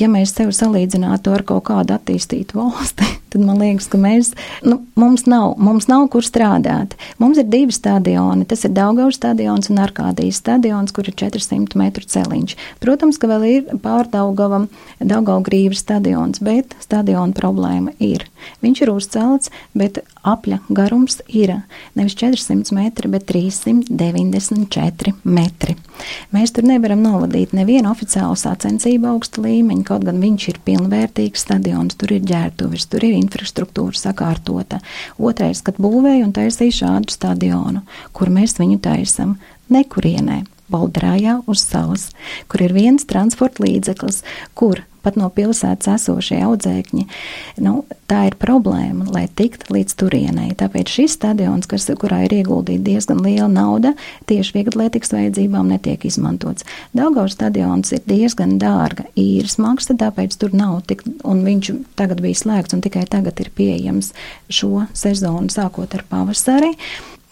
ja 0.00 0.08
mēs 0.08 0.34
sevi 0.36 0.56
salīdzinātu 0.56 1.34
ar 1.36 1.44
kaut 1.48 1.66
kādu 1.68 1.96
attīstītu 1.98 2.58
valsti, 2.60 3.08
tad 3.34 3.44
man 3.44 3.60
liekas, 3.62 3.88
ka 3.90 3.98
mēs, 4.00 4.32
nu, 4.64 4.80
mums, 4.98 5.26
nav, 5.30 5.56
mums 5.58 5.88
nav 5.90 6.06
kur 6.14 6.24
strādāt. 6.26 6.94
Mums 7.22 7.40
ir 7.42 7.48
divi 7.50 7.74
stadioni. 7.74 8.46
Tas 8.48 8.64
ir 8.66 8.74
Daugavas 8.76 9.18
stadions 9.18 9.70
un 9.72 9.82
Arkādijas 9.82 10.40
stadions, 10.42 10.94
kur 10.94 11.08
ir 11.10 11.16
400 11.18 11.78
metru 11.80 12.06
celiņš. 12.14 12.56
Protams, 12.82 13.18
ka 13.20 13.30
vēl 13.30 13.46
ir 13.50 13.62
pārdaugavam 13.84 14.68
Daugavgrīvas 15.02 15.82
stadions, 15.84 16.42
bet 16.44 16.76
stadiona 16.82 17.34
problēma 17.36 17.94
ir. 17.98 18.26
Viņš 18.64 18.84
ir 18.84 18.92
uzcelts, 18.92 19.50
bet 19.74 20.02
apļa 20.24 20.58
garums 20.72 21.20
ir 21.28 21.52
nevis 21.98 22.16
400 22.20 22.74
metri, 22.76 23.08
bet 23.12 23.26
394 23.28 25.14
metri. 25.24 25.76
Mēs 26.34 26.52
tur 26.54 26.64
nevaram 26.66 27.02
novadīt 27.04 27.52
nevienu 27.56 27.90
oficiālu 27.92 28.36
sacensību 28.38 29.08
augsta 29.12 29.42
līmeņa, 29.44 29.84
kaut 29.88 30.04
gan 30.08 30.20
viņš 30.22 30.48
ir 30.50 30.60
pilnvērtīgs 30.66 31.44
stadions, 31.46 31.96
tur 32.00 32.08
ir 32.16 32.22
ģērbtuvis, 32.28 32.88
tur 32.90 33.00
ir 33.06 33.14
infrastruktūra 33.24 33.98
sakārtota. 33.98 34.80
Otrais, 35.18 35.64
kad 35.64 35.80
būvēja 35.82 36.24
un 36.28 36.32
taisīja 36.36 36.80
šādu 36.80 37.14
stadionu, 37.14 37.84
kur 38.16 38.32
mēs 38.32 38.58
viņu 38.60 38.80
taisam, 38.84 39.38
nekurienē. 39.72 40.44
Baldrajā 40.72 41.42
uz 41.50 41.60
salas, 41.60 42.08
kur 42.48 42.62
ir 42.64 42.72
viens 42.72 43.04
transporta 43.04 43.66
līdzeklis, 43.66 44.22
kur 44.56 44.80
pat 45.04 45.18
no 45.20 45.28
pilsētas 45.32 45.90
esošie 45.94 46.40
audzēkņi. 46.46 47.04
Nu, 47.64 47.84
tā 48.10 48.24
ir 48.28 48.36
problēma, 48.40 49.06
lai 49.14 49.24
tiktu 49.28 49.74
līdz 49.76 49.96
turienei. 50.00 50.50
Tāpēc 50.58 50.92
šis 50.96 51.16
stadions, 51.18 51.68
kas, 51.70 51.86
kurā 52.00 52.24
ir 52.26 52.36
ieguldīta 52.40 52.84
diezgan 52.88 53.22
liela 53.24 53.48
nauda, 53.52 53.94
tieši 54.30 54.58
vieglatlētikas 54.58 55.14
vajadzībām 55.14 55.70
netiek 55.72 56.04
izmantots. 56.08 56.66
Daugaus 56.96 57.36
stadions 57.38 57.94
ir 57.94 58.04
diezgan 58.08 58.58
dārga 58.62 59.06
īres 59.18 59.58
maksa, 59.62 59.96
tāpēc 60.00 60.36
tur 60.40 60.54
nav 60.56 60.82
tik, 60.88 61.04
un 61.24 61.44
viņš 61.46 61.72
tagad 61.98 62.22
bija 62.24 62.42
slēgts 62.42 62.76
un 62.76 62.84
tikai 62.84 63.06
tagad 63.10 63.40
ir 63.44 63.52
pieejams 63.54 64.12
šo 64.52 64.86
sezonu 64.96 65.52
sākot 65.52 65.94
ar 65.96 66.06
pavasari. 66.10 66.74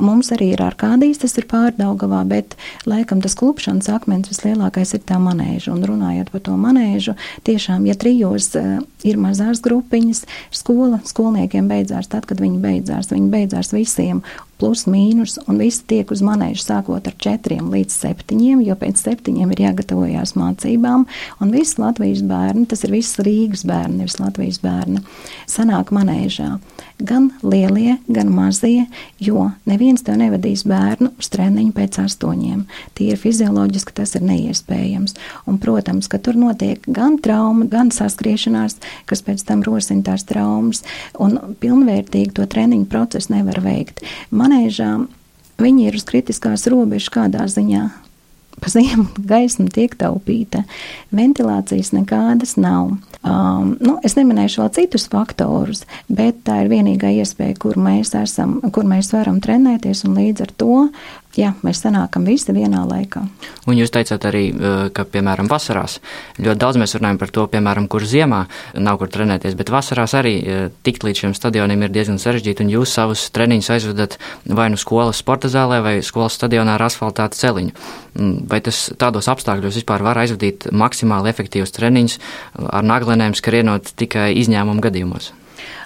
Mums 0.03 0.33
arī 0.35 0.53
ir 0.57 0.63
ārkādīs, 0.65 1.21
tas 1.23 1.37
ir 1.39 1.47
pārdaugavā, 1.51 2.23
bet 2.27 2.57
laikam 2.91 3.21
tas 3.23 3.37
klupšanas 3.39 3.91
akmens 3.95 4.31
vislielākais 4.33 4.97
ir 4.97 5.05
tā 5.07 5.21
manēža. 5.23 5.71
Un 5.77 5.85
runājot 5.87 6.33
par 6.33 6.43
to 6.49 6.57
manēžu, 6.59 7.15
tiešām, 7.47 7.87
ja 7.87 7.95
trijos 7.99 8.51
uh, 8.59 8.81
ir 9.07 9.21
mazās 9.23 9.63
grupiņas, 9.63 10.25
skola 10.55 10.99
skolniekiem 11.07 11.71
beidzās 11.71 12.11
tad, 12.11 12.27
kad 12.27 12.43
viņi 12.43 12.59
beidzās. 12.63 13.13
Viņi 13.15 13.31
beidzās 13.31 13.71
visiem 13.77 14.25
plus 14.63 14.85
mīnus, 14.87 15.41
un 15.51 15.59
visi 15.59 15.83
tiek 15.91 16.13
uz 16.15 16.23
manēžu 16.23 16.63
sākot 16.63 17.09
ar 17.11 17.17
četriem 17.19 17.73
līdz 17.73 17.97
septiņiem, 18.05 18.63
jo 18.63 18.77
pēc 18.79 19.03
septiņiem 19.03 19.51
ir 19.57 19.65
jāgatavojās 19.65 20.37
mācībām, 20.39 21.09
un 21.43 21.55
visi 21.55 21.81
Latvijas 21.83 22.23
bērni, 22.31 22.69
tas 22.71 22.87
ir 22.87 22.95
viss 22.95 23.19
Rīgas 23.19 23.67
bērni, 23.67 24.05
nevis 24.05 24.21
Latvijas 24.23 24.63
bērni, 24.63 25.03
sanāk 25.51 25.91
manēžā 25.91 26.53
gan 27.03 27.31
lielie, 27.43 27.97
gan 28.07 28.31
mazie, 28.31 28.87
jo 29.21 29.49
neviens 29.67 30.05
tev 30.07 30.19
nevadīs 30.21 30.65
bērnu 30.69 31.11
uz 31.19 31.29
treniņu 31.33 31.75
pēc 31.75 31.99
astoņiem. 32.05 32.65
Tīri 32.99 33.19
fizioloģiski 33.19 33.97
tas 33.97 34.15
ir 34.19 34.25
neiespējams. 34.27 35.17
Un, 35.51 35.59
protams, 35.63 36.09
ka 36.11 36.21
tur 36.23 36.39
notiek 36.39 36.83
gan 36.87 37.19
trauma, 37.23 37.67
gan 37.71 37.91
saskriešanās, 37.95 38.79
kas 39.11 39.25
pēc 39.27 39.45
tam 39.49 39.65
rosina 39.67 40.07
tās 40.13 40.27
traumas, 40.29 40.83
un 41.19 41.39
pilnvērtīgi 41.63 42.37
to 42.39 42.47
treniņu 42.47 42.87
procesu 42.93 43.35
nevar 43.35 43.63
veikt. 43.65 44.05
Manēžā 44.53 45.07
viņi 45.63 45.87
ir 45.89 45.95
uz 45.97 46.03
kritiskās 46.05 46.67
robežas 46.69 47.09
kādā 47.13 47.47
ziņā 47.49 47.87
pa 48.61 48.69
ziemu 48.69 49.07
gaisma 49.33 49.71
tiek 49.73 49.95
taupīta, 49.97 50.67
ventilācijas 51.15 51.93
nekādas 51.97 52.59
nav. 52.61 52.93
Um, 53.23 53.73
nu, 53.81 53.97
es 54.05 54.17
neminēšu 54.19 54.61
vēl 54.61 54.71
citus 54.77 55.09
faktorus, 55.11 55.87
bet 56.13 56.43
tā 56.47 56.61
ir 56.65 56.71
vienīgā 56.73 57.15
iespēja, 57.23 57.57
kur 57.65 57.79
mēs, 57.81 58.13
esam, 58.19 58.59
kur 58.75 58.85
mēs 58.89 59.13
varam 59.15 59.41
trenēties, 59.43 60.05
un 60.09 60.19
līdz 60.21 60.45
ar 60.45 60.55
to 60.61 60.77
jā, 61.39 61.53
mēs 61.65 61.83
sanākam 61.85 62.27
visi 62.29 62.53
vienā 62.55 62.83
laikā. 62.89 63.23
Un 63.71 63.79
jūs 63.79 63.93
teicāt 63.95 64.25
arī, 64.29 64.45
eh, 64.53 64.91
ka, 64.95 65.05
piemēram, 65.05 65.49
vasarās 65.51 65.99
ļoti 66.39 66.59
daudz 66.59 66.81
mēs 66.81 66.97
runājam 66.99 67.19
par 67.19 67.31
to, 67.31 67.47
piemēram, 67.47 67.89
kur 67.89 68.03
ziemā 68.03 68.47
nav 68.75 68.99
kur 68.99 69.09
trenēties, 69.09 69.57
bet 69.57 69.71
vasarās 69.71 70.15
arī 70.19 70.35
eh, 70.43 70.71
tikt 70.83 71.05
līdz 71.05 71.25
šiem 71.25 71.35
stadioniem 71.35 71.83
ir 71.83 71.95
diezgan 71.95 72.19
sarežģīti, 72.19 72.65
un 72.65 72.73
jūs 72.77 72.93
savus 72.93 73.31
treniņus 73.31 73.71
aizvedat 73.71 74.19
vai 74.47 74.69
nu 74.71 74.77
skolas 74.77 75.17
sporta 75.17 75.49
zālē, 75.49 75.83
vai 75.83 76.03
skolas 76.03 76.39
stadionā 76.39 76.77
ar 76.77 76.87
asfaltātu 76.89 77.39
celiņu. 77.39 77.73
Mm, 78.19 78.49
vai 78.49 78.61
tas 78.61 78.91
tādos 78.99 79.29
apstākļos 79.29 79.83
vispār 79.83 80.03
var 80.03 80.19
aizvadīt 80.19 80.71
maksimāli 80.73 81.33
efektīvus 81.33 81.73
treniņus 81.73 82.19
ar 82.69 82.85
naglenēm 82.85 83.35
skrienot 83.35 83.95
tikai 83.97 84.33
izņēmumu 84.43 84.85
gadījumos? 84.85 85.33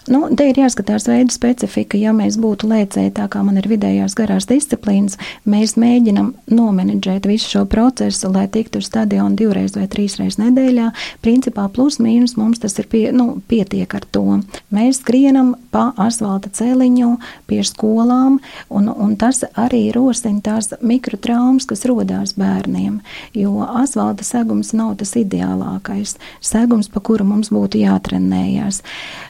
Nu, 0.07 0.21
te 0.38 0.45
ir 0.47 0.59
jāskatās 0.61 1.09
veidu 1.11 1.35
specifika. 1.35 1.99
Ja 1.99 2.12
mēs 2.14 2.37
būtu 2.38 2.69
lēcēji, 2.71 3.11
tā 3.16 3.25
kā 3.31 3.40
man 3.42 3.59
ir 3.59 3.66
vidējās 3.66 4.14
garās 4.14 4.47
disciplīnas, 4.47 5.16
mēs 5.42 5.75
mēģinam 5.81 6.29
nomenedžēt 6.47 7.27
visu 7.27 7.51
šo 7.57 7.64
procesu, 7.71 8.31
lai 8.31 8.45
tiktu 8.53 8.79
uz 8.79 8.87
stadionu 8.87 9.35
divreiz 9.38 9.75
vai 9.75 9.88
trīsreiz 9.90 10.38
nedēļā. 10.38 10.92
Principā 11.27 11.64
plus 11.75 11.99
mīnus 11.99 12.37
mums 12.38 12.62
tas 12.62 12.79
ir 12.79 12.87
pie, 12.92 13.09
nu, 13.11 13.40
pietiek 13.51 13.97
ar 13.99 14.07
to. 14.14 14.38
Mēs 14.71 15.01
skrienam 15.03 15.57
pa 15.75 15.88
asfalta 15.99 16.53
celiņu 16.55 17.16
pie 17.51 17.59
skolām, 17.66 18.38
un, 18.71 18.87
un 18.92 19.19
tas 19.19 19.42
arī 19.59 19.88
rosina 19.97 20.38
tās 20.38 20.71
mikrotraumas, 20.87 21.66
kas 21.66 21.83
rodās 21.90 22.37
bērniem, 22.38 23.01
jo 23.35 23.66
asfalta 23.66 24.23
segums 24.27 24.71
nav 24.77 24.95
tas 25.03 25.16
ideālākais 25.19 26.14
segums, 26.38 26.92
pa 26.95 27.03
kuru 27.03 27.27
mums 27.27 27.51
būtu 27.51 27.83
jātrenējās. 27.83 28.85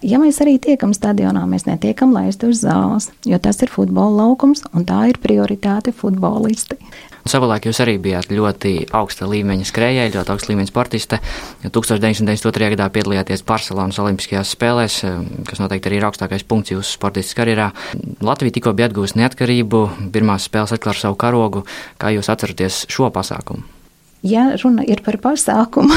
Ja 0.04 0.20
mēs 0.20 0.44
arī 0.44 0.58
netiekam 0.66 0.90
stadionā, 0.90 1.44
mēs 1.46 1.68
netiekam 1.68 2.10
laist 2.10 2.42
uz 2.42 2.64
zāles, 2.64 3.12
jo 3.22 3.38
tas 3.38 3.60
ir 3.62 3.70
futbola 3.70 4.24
laukums 4.24 4.64
un 4.74 4.82
tā 4.82 5.04
ir 5.12 5.20
prioritāte 5.22 5.92
futbolisti. 5.94 6.74
Savulaik 7.26 7.66
jūs 7.66 7.78
arī 7.82 7.96
bijāt 8.02 8.30
ļoti 8.30 8.88
augsta 8.94 9.26
līmeņa 9.30 9.66
skrejēji, 9.66 10.14
ļoti 10.14 10.32
augsta 10.34 10.50
līmeņa 10.52 10.70
sportiste. 10.70 11.20
1992. 11.62 12.72
gadā 12.74 12.88
piedalījāties 12.94 13.46
Barcelonas 13.46 13.98
Olimpiskajās 14.02 14.54
spēlēs, 14.54 14.98
kas 15.46 15.62
noteikti 15.62 15.90
arī 15.90 16.00
ir 16.00 16.08
augstākais 16.10 16.46
punkts 16.46 16.74
jūsu 16.74 16.98
sportistas 16.98 17.38
karjerā. 17.38 17.70
Latvija 18.26 18.58
tikko 18.58 18.74
bija 18.78 18.90
atgūsta 18.90 19.22
neatkarību, 19.22 19.86
pirmās 20.14 20.46
spēles 20.50 20.74
atklāja 20.78 21.06
savu 21.06 21.18
karogu. 21.18 21.66
Kā 21.98 22.14
jūs 22.14 22.30
atceraties 22.30 22.84
šo 22.90 23.10
pasākumu? 23.14 23.75
Ja 24.26 24.46
runa 24.58 24.84
ir 24.86 25.02
par 25.06 25.18
pasākumu, 25.22 25.94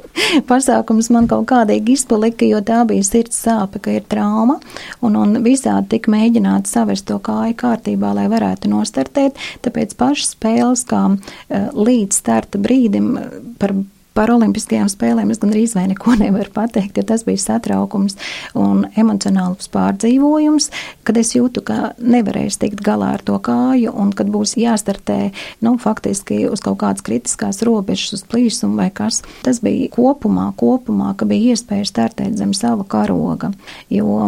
pasākums 0.50 1.08
man 1.14 1.26
kaut 1.30 1.48
kādīgi 1.50 1.96
izpalika, 1.96 2.46
jo 2.46 2.60
tā 2.66 2.82
bija 2.88 3.04
sirds 3.06 3.40
sāpe, 3.42 3.80
ka 3.82 3.96
ir 3.96 4.04
trauma, 4.08 4.58
un, 5.02 5.16
un 5.18 5.40
visādi 5.42 5.96
tika 5.96 6.12
mēģināts 6.14 6.74
savest 6.76 7.08
to 7.10 7.18
kāju 7.22 7.56
kārtībā, 7.58 8.12
lai 8.16 8.28
varētu 8.30 8.70
nostartēt, 8.70 9.40
tāpēc 9.66 9.96
pašas 9.98 10.36
spēles, 10.36 10.84
kā 10.90 11.02
uh, 11.10 11.66
līdz 11.74 12.22
starta 12.22 12.60
brīdim 12.62 13.16
par 13.58 13.74
Par 14.12 14.28
olimpiskajām 14.34 14.90
spēlēm 14.92 15.30
es 15.32 15.40
gandrīz 15.40 15.72
vai 15.76 15.86
neko 15.90 16.16
nevaru 16.20 16.52
pateikt, 16.52 16.98
jo 17.00 17.06
tas 17.08 17.24
bija 17.28 17.40
satraukums 17.40 18.18
un 18.58 18.84
emocionāls 19.00 19.70
pārdzīvojums, 19.72 20.68
kad 21.06 21.20
es 21.20 21.32
jūtu, 21.36 21.64
ka 21.64 21.92
nevarēšu 21.98 22.62
tikt 22.66 22.84
galā 22.84 23.14
ar 23.16 23.24
to 23.24 23.38
kāju 23.42 23.94
un 23.96 24.12
kad 24.16 24.30
būs 24.32 24.56
jāstartē, 24.60 25.32
nu, 25.64 25.76
faktiski 25.80 26.44
uz 26.52 26.64
kaut 26.64 26.80
kādas 26.84 27.04
kritiskās 27.06 27.62
robežas, 27.66 28.18
uz 28.18 28.26
plīsumu 28.28 28.80
vai 28.82 28.90
kas. 28.94 29.22
Tas 29.46 29.62
bija 29.64 29.88
kopumā, 29.92 30.50
kopumā, 30.60 31.14
ka 31.16 31.28
bija 31.28 31.56
iespēja 31.56 31.88
startēt 31.88 32.36
zem 32.40 32.52
sava 32.56 32.84
karoga, 32.88 33.52
jo 33.92 34.20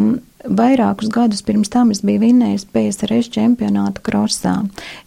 Vairākus 0.44 1.09
gadus 1.09 1.40
pirms 1.40 1.70
tam 1.72 1.88
es 1.94 2.02
biju 2.04 2.20
vinnējis 2.20 2.66
PSRS 2.74 3.30
čempionātu 3.33 4.02
krosā. 4.04 4.59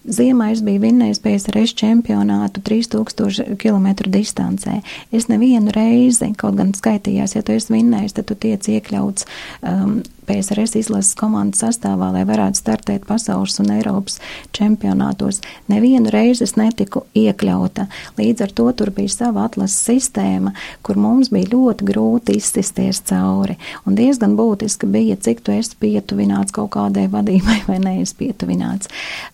Ziemā 0.09 0.49
es 0.55 0.63
biju 0.65 0.81
vinnējis 0.87 1.21
PSRS 1.21 1.75
čempionātu 1.77 2.63
3000 2.65 3.53
km 3.61 3.87
distancē. 4.09 4.79
Es 5.13 5.29
nevienu 5.29 5.73
reizi, 5.75 6.31
kaut 6.37 6.57
gan 6.57 6.73
skaitījās, 6.73 7.37
ja 7.37 7.45
tu 7.45 7.53
esi 7.53 7.75
vinnējis, 7.75 8.17
tad 8.17 8.31
tu 8.31 8.39
tiec 8.47 8.65
iekļauts 8.65 9.29
um, 9.61 9.99
PSRS 10.27 10.75
izlases 10.81 11.15
komandas 11.17 11.63
sastāvā, 11.63 12.09
lai 12.13 12.23
varētu 12.27 12.59
startēt 12.59 13.07
pasaules 13.07 13.57
un 13.63 13.71
Eiropas 13.77 14.19
čempionātos. 14.55 15.39
Nevienu 15.71 16.11
reizi 16.13 16.43
es 16.45 16.55
netiku 16.59 17.05
iekļauta. 17.17 17.87
Līdz 18.19 18.45
ar 18.45 18.53
to 18.59 18.67
tur 18.77 18.91
bija 18.95 19.13
sava 19.13 19.47
atlases 19.47 19.79
sistēma, 19.87 20.53
kur 20.85 20.99
mums 20.99 21.31
bija 21.33 21.51
ļoti 21.53 21.87
grūti 21.87 22.37
izsisties 22.41 23.01
cauri. 23.07 23.57
Un 23.87 23.97
diezgan 23.97 24.35
būtiski 24.39 24.89
bija, 24.91 25.15
cik 25.15 25.43
tu 25.45 25.55
esi 25.55 25.79
pietuvināts 25.79 26.55
kaut 26.55 26.73
kādai 26.75 27.07
vadībai 27.11 27.61
vai 27.69 27.79
neesi 27.83 28.17
pietuvināts. 28.19 28.91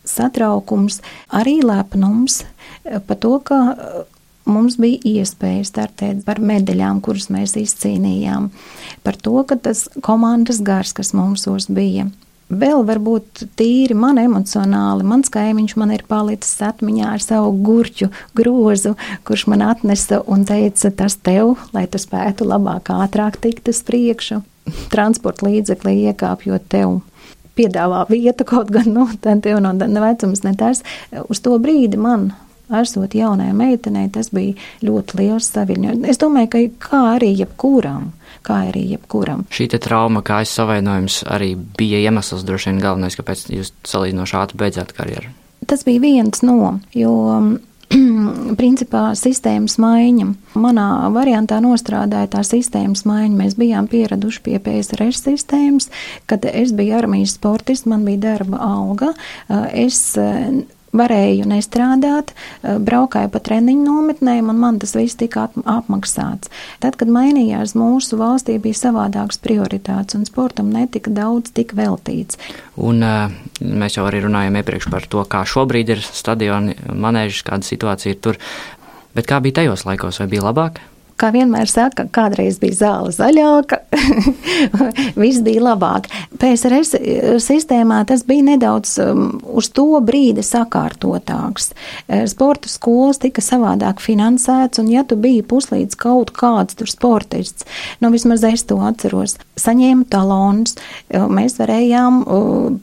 Satraukums, 0.07 1.01
arī 1.33 1.59
lepnums 1.65 2.43
par 2.83 3.17
to, 3.17 3.37
ka 3.43 3.59
mums 4.45 4.77
bija 4.81 4.99
iespēja 5.21 5.63
startēt 5.67 6.23
par 6.27 6.41
medaļām, 6.43 7.01
kuras 7.03 7.29
mēs 7.33 7.55
izcīnījām, 7.59 8.49
par 9.05 9.17
to, 9.19 9.37
ka 9.47 9.57
tas 9.59 9.87
komandas 10.03 10.61
gars, 10.65 10.93
kas 10.95 11.13
mums 11.17 11.47
bija. 11.69 12.09
Vēl 12.53 12.83
varbūt 12.85 13.45
tīri 13.57 13.95
man 13.97 14.19
emocionāli, 14.21 15.05
mans 15.07 15.31
kaimiņš 15.33 15.73
man 15.79 15.93
ir 15.95 16.03
palicis 16.05 16.59
atmiņā 16.61 17.13
ar 17.15 17.23
savu 17.23 17.53
gurķu 17.65 18.09
grozu, 18.37 18.93
kurš 19.25 19.47
man 19.49 19.63
atnesa 19.65 20.19
un 20.29 20.43
teica, 20.45 20.91
tas 20.91 21.15
tev, 21.15 21.55
lai 21.73 21.87
tu 21.89 22.01
spētu 22.01 22.45
labāk, 22.45 22.91
ātrāk 22.93 23.39
tikt 23.41 23.71
uz 23.71 23.81
priekšu, 23.87 24.43
transporta 24.93 25.47
līdzeklī 25.47 25.95
iekāpjot 26.11 26.67
tev 26.69 26.99
piedāvā 27.57 28.03
vietu 28.09 28.45
kaut 28.49 28.69
gan, 28.73 28.91
nu, 28.91 29.07
tev 29.23 29.59
no 29.63 29.73
vecums 30.03 30.43
ne 30.45 30.53
tas. 30.59 30.83
Uz 31.29 31.41
to 31.41 31.57
brīdi 31.61 31.97
man 32.01 32.31
esot 32.81 33.15
jaunai 33.15 33.51
meitenei, 33.57 34.09
tas 34.13 34.31
bija 34.33 34.55
ļoti 34.85 35.19
liels 35.19 35.49
saviņojums. 35.53 36.07
Es 36.09 36.21
domāju, 36.21 36.51
ka 36.53 36.63
kā 36.89 37.01
arī 37.17 37.33
jebkuram. 37.43 38.11
Kā 38.43 38.65
arī 38.67 38.81
jebkuram. 38.91 39.45
Šī 39.53 39.69
trauma, 39.79 40.19
kā 40.25 40.41
aizsavainojums, 40.43 41.21
arī 41.31 41.53
bija 41.55 42.01
iemesls 42.03 42.43
droši 42.43 42.71
vien 42.71 42.81
galvenais, 42.83 43.15
kāpēc 43.15 43.45
jūs 43.53 43.71
salīdzinoši 43.87 44.35
ātri 44.39 44.59
beidzāt 44.59 44.91
karjeru. 44.97 45.31
Tas 45.69 45.85
bija 45.87 46.01
viens 46.03 46.43
no, 46.43 46.73
jo 46.91 47.13
principā 48.59 49.03
sistēmas 49.17 49.77
maiņa. 49.81 50.27
Manā 50.59 50.87
variantā 51.13 51.59
nostrādāja 51.63 52.31
tā 52.35 52.43
sistēmas 52.47 53.05
maiņa. 53.09 53.37
Mēs 53.37 53.57
bijām 53.59 53.87
pieraduši 53.91 54.43
pie 54.45 54.59
PSRS 54.63 55.23
sistēmas, 55.27 55.89
kad 56.29 56.45
es 56.49 56.73
biju 56.75 56.97
armijas 56.99 57.37
sportists, 57.37 57.87
man 57.89 58.05
bija 58.07 58.25
darba 58.27 58.61
alga. 58.65 59.13
Es 59.71 60.17
varēju 60.93 61.47
nestrādāt, 61.49 62.31
eh, 62.63 62.77
braukāju 62.77 63.31
pa 63.33 63.39
treniņu 63.39 63.85
nometnēm, 63.87 64.49
un 64.49 64.59
man 64.59 64.79
tas 64.79 64.95
viss 64.95 65.17
tika 65.19 65.49
apmaksāts. 65.65 66.51
Tad, 66.79 66.97
kad 66.97 67.07
mainījās 67.07 67.75
mūsu 67.75 68.17
valstī, 68.21 68.59
bija 68.61 68.73
savādāks 68.73 69.41
prioritāts, 69.41 70.15
un 70.15 70.25
sportam 70.29 70.71
netika 70.71 71.11
daudz 71.11 71.51
tik 71.53 71.73
veltīts. 71.73 72.37
Un 72.77 73.03
eh, 73.03 73.29
mēs 73.61 73.97
jau 73.97 74.07
arī 74.07 74.23
runājām 74.23 74.61
iepriekš 74.61 74.89
par 74.89 75.09
to, 75.09 75.25
kā 75.25 75.43
šobrīd 75.43 75.89
ir 75.89 76.05
stadioni, 76.05 76.77
manēžas, 76.93 77.43
kāda 77.43 77.67
situācija 77.67 78.15
ir 78.15 78.21
tur. 78.21 78.41
Bet 79.13 79.27
kā 79.29 79.41
bija 79.41 79.61
tajos 79.61 79.85
laikos, 79.85 80.19
vai 80.19 80.27
bija 80.27 80.47
labāk? 80.49 80.81
Kā 81.23 81.31
vienmēr 81.31 81.69
saka, 81.71 82.05
kādreiz 82.11 82.59
bija 82.61 82.75
zāle 82.81 83.13
zaļāka, 83.15 83.79
viss 85.21 85.41
bija 85.45 85.63
labāk. 85.69 86.09
PSRS 86.41 86.97
sistēmā 87.43 88.01
tas 88.09 88.25
bija 88.27 88.43
nedaudz 88.51 88.97
um, 89.03 89.23
uz 89.55 89.69
to 89.75 89.87
brīdi 90.03 90.43
sakārtotāks. 90.43 91.71
Eh, 92.07 92.25
sporta 92.31 92.71
skolas 92.71 93.21
tika 93.23 93.43
savādāk 93.43 94.03
finansēts, 94.03 94.81
un 94.83 94.91
ja 94.91 95.05
tu 95.07 95.17
biji 95.19 95.45
puslīdz 95.47 95.97
kaut 95.99 96.33
kāds 96.35 96.75
tur 96.79 96.91
sportists, 96.91 97.67
nu 98.03 98.11
vismaz 98.13 98.43
es 98.47 98.65
to 98.67 98.79
atceros, 98.83 99.37
saņēmu 99.59 100.07
talonus, 100.11 100.75
mēs 101.09 101.55
varējām 101.59 102.23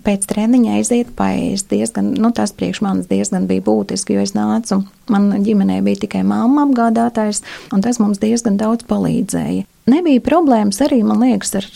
pēc 0.07 0.27
treniņa 0.31 0.79
aiziet 0.79 1.13
paēst 1.19 1.69
diezgan, 1.73 2.15
nu 2.21 2.33
tas 2.37 2.55
priekš 2.57 2.83
manis 2.87 3.11
diezgan 3.11 3.49
bija 3.51 3.65
būtiski, 3.67 4.17
jo 4.17 4.25
es 4.25 4.37
nācu 4.39 4.83
Man 5.11 5.31
ģimenē 5.45 5.81
bija 5.87 6.05
tikai 6.07 6.23
mamma 6.27 6.65
apgādātājs, 6.69 7.43
un 7.75 7.83
tas 7.85 7.99
mums 8.03 8.23
diezgan 8.23 8.59
daudz 8.61 8.87
palīdzēja. 8.91 9.67
Nebija 9.91 10.23
problēmas 10.23 10.81
arī, 10.87 11.03
man 11.07 11.23
liekas, 11.25 11.55
ar, 11.59 11.67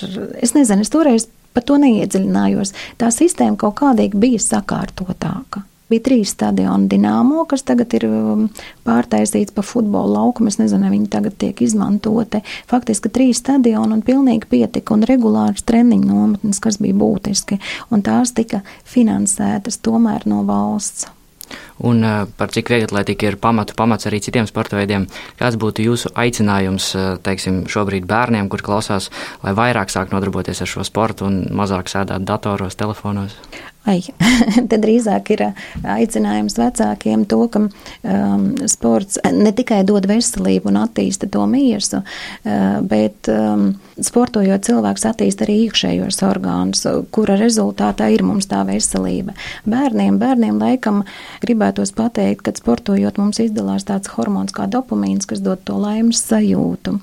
es 0.43 0.55
nezinu, 0.55 0.87
es 0.87 0.93
toreiz 0.93 1.29
par 1.55 1.67
to 1.67 1.79
neiedziļinājos. 1.83 2.75
Tā 3.01 3.11
sistēma 3.15 3.59
kaut 3.61 3.79
kādīgi 3.83 4.21
bija 4.21 4.43
sakārtotāka. 4.43 5.65
Bija 5.93 6.01
trīs 6.07 6.31
stadioni 6.33 6.89
Dienāmo, 6.89 7.43
kas 7.47 7.63
tagad 7.69 7.93
ir 7.95 8.07
um, 8.09 8.47
pārtaisīts 8.89 9.53
pa 9.55 9.63
futbola 9.63 10.17
laukumu. 10.19 10.49
Es 10.49 10.57
nezinu, 10.59 10.87
vai 10.87 10.95
viņi 10.95 11.11
tagad 11.13 11.37
tiek 11.39 11.61
izmantoti. 11.63 12.41
Faktiski 12.71 13.13
trīs 13.13 13.43
stadioni 13.43 13.99
un 13.99 14.05
pilnīgi 14.07 14.49
pietika 14.51 14.97
un 14.97 15.05
regulārs 15.07 15.67
treniņu 15.69 16.09
nometnes, 16.09 16.63
kas 16.65 16.81
bija 16.81 16.97
būtiski. 16.99 17.61
Un 17.93 18.03
tās 18.07 18.33
tika 18.33 18.63
finansētas 18.95 19.79
tomēr 19.85 20.25
no 20.31 20.41
valsts 20.49 21.11
un 21.85 22.01
uh, 22.05 22.15
par 22.39 22.55
cik 22.55 22.73
vieglatlētika 22.73 23.29
ir 23.29 23.39
pamatu 23.43 23.77
pamats 23.79 24.09
arī 24.11 24.21
citiem 24.25 24.49
sporta 24.51 24.79
veidiem. 24.79 25.09
Kāds 25.41 25.59
būtu 25.61 25.87
jūsu 25.89 26.15
aicinājums, 26.15 26.91
uh, 26.97 27.11
teiksim, 27.25 27.65
šobrīd 27.71 28.09
bērniem, 28.11 28.49
kur 28.53 28.65
klausās, 28.65 29.11
lai 29.45 29.55
vairāk 29.57 29.93
sāk 29.93 30.15
nodarboties 30.15 30.65
ar 30.65 30.71
šo 30.71 30.87
sportu 30.87 31.29
un 31.29 31.45
mazāk 31.55 31.93
sēdēt 31.93 32.27
datoros, 32.29 32.79
telefonos? 32.81 33.39
Ai, 33.85 33.99
te 34.71 34.79
drīzāk 34.81 35.31
ir 35.35 35.43
aicinājums 35.83 36.57
vecākiem 36.57 37.27
to, 37.29 37.41
ka 37.53 37.61
um, 37.67 38.45
sports 38.71 39.19
ne 39.29 39.53
tikai 39.57 39.83
dod 39.85 40.07
veselību 40.09 40.71
un 40.71 40.79
attīsta 40.81 41.29
to 41.33 41.45
miesu, 41.51 42.01
uh, 42.01 42.79
bet 42.89 43.29
um, 43.29 43.67
sportojot 44.01 44.65
cilvēks 44.65 45.05
attīsta 45.11 45.45
arī 45.45 45.59
iekšējos 45.67 46.23
orgānus, 46.25 46.87
kura 47.13 47.37
rezultātā 47.41 48.09
ir 48.15 48.25
mums 48.25 48.49
tā 48.49 48.63
veselība. 48.69 49.37
Bērniem, 49.69 50.17
bērniem 50.23 50.63
laikam 50.63 51.03
gribētos 51.45 51.93
pateikt, 51.97 52.47
ka 52.47 52.57
sportojot 52.57 53.21
mums 53.21 53.43
izdalās 53.45 53.85
tāds 53.91 54.15
hormons 54.17 54.57
kā 54.57 54.65
dopamīns, 54.71 55.29
kas 55.29 55.45
dod 55.45 55.61
to 55.69 55.77
laimes 55.83 56.25
sajūtu. 56.25 56.97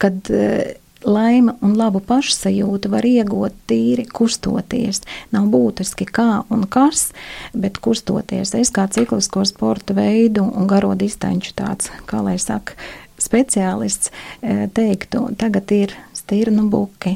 Kad, 0.00 0.24
uh, 0.32 0.72
laima 1.04 1.54
un 1.62 1.76
labu 1.78 2.00
pašsajūtu 2.04 2.90
var 2.92 3.06
iegūt 3.06 3.56
tīri 3.70 4.06
kustoties. 4.08 5.02
Nav 5.34 5.48
būtiski 5.52 6.06
kā 6.08 6.44
un 6.52 6.66
kas, 6.70 7.10
bet 7.52 7.78
kustoties. 7.84 8.54
Es 8.58 8.72
kā 8.74 8.86
ciklisko 8.90 9.44
sporta 9.48 9.96
veidu 9.96 10.44
un 10.44 10.68
garo 10.70 10.94
distanču 10.98 11.54
tāds, 11.56 11.92
kā 12.10 12.22
lai 12.24 12.36
saka, 12.42 12.76
speciālists 13.20 14.10
e, 14.42 14.66
teiktu, 14.74 15.28
tagad 15.38 15.70
ir 15.72 15.94
stirnu 16.16 16.66
buki, 16.70 17.14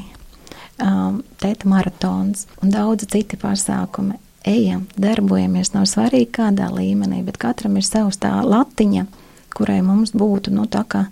um, 0.79 1.21
tēta 1.41 1.67
maratons 1.69 2.47
un 2.63 2.73
daudzi 2.73 3.09
citi 3.11 3.39
pasākumi. 3.39 4.17
Ejam, 4.47 4.85
darbojamies, 4.95 5.73
nav 5.73 5.83
svarīgi 5.91 6.31
kādā 6.37 6.69
līmenī, 6.71 7.19
bet 7.27 7.37
katram 7.41 7.75
ir 7.77 7.83
savs 7.83 8.21
tā 8.23 8.31
latiņa, 8.39 9.03
kurai 9.51 9.81
mums 9.83 10.13
būtu, 10.15 10.53
nu, 10.55 10.63
tā 10.71 10.85
kā, 10.87 11.03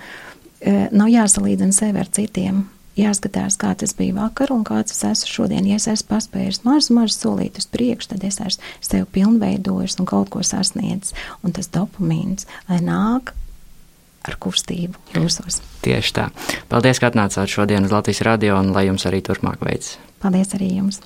nav 0.66 1.12
jāsalīdzina 1.12 1.76
sevi 1.76 2.02
ar 2.02 2.10
citiem 2.14 2.66
jāskatās, 2.98 3.58
kā 3.62 3.74
tas 3.78 3.94
bija 3.98 4.16
vakar 4.18 4.52
un 4.56 4.64
kāds 4.68 4.96
es 4.96 5.04
esmu 5.06 5.32
šodien. 5.32 5.68
Ja 5.70 5.78
es 5.80 5.88
esmu 5.92 6.10
paspējis 6.16 6.64
mazu, 6.66 6.96
mazu 6.98 7.16
solīt 7.16 7.60
uz 7.62 7.68
priekšu, 7.70 8.14
tad 8.14 8.26
es 8.28 8.40
esmu 8.44 8.64
sev 8.82 9.08
pilnveidojis 9.14 10.00
un 10.02 10.10
kaut 10.10 10.32
ko 10.34 10.44
sasniedzis. 10.46 11.16
Un 11.46 11.56
tas 11.56 11.70
dopamīns, 11.74 12.48
lai 12.70 12.82
nāk 12.84 13.34
ar 14.28 14.40
kustību 14.44 14.98
jūsos. 15.16 15.62
Tieši 15.86 16.16
tā. 16.18 16.28
Paldies, 16.72 17.00
ka 17.00 17.12
atnācāt 17.12 17.54
šodien 17.54 17.88
uz 17.88 17.96
Latvijas 17.96 18.26
radio 18.28 18.60
un 18.60 18.74
lai 18.76 18.88
jums 18.90 19.08
arī 19.10 19.24
turpmāk 19.24 19.64
veids. 19.64 19.96
Paldies 20.24 20.56
arī 20.58 20.74
jums! 20.80 21.04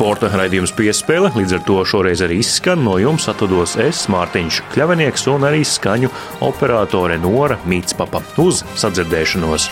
Sporta 0.00 0.30
raidījums 0.32 0.70
piespēle, 0.72 1.28
līdz 1.36 1.58
ar 1.58 1.64
to 1.68 1.74
šoreiz 1.84 2.22
arī 2.24 2.38
izskan 2.40 2.80
no 2.86 2.94
jums 2.96 3.26
atvados 3.28 3.74
es, 3.84 4.06
Mārtiņš 4.08 4.62
Kļavinieks 4.72 5.26
un 5.28 5.44
arī 5.50 5.60
skaņu 5.68 6.08
operātore 6.48 7.20
Nora 7.20 7.60
Mītspapa. 7.68 8.24
Uz 8.40 8.64
sadzirdēšanos! 8.80 9.68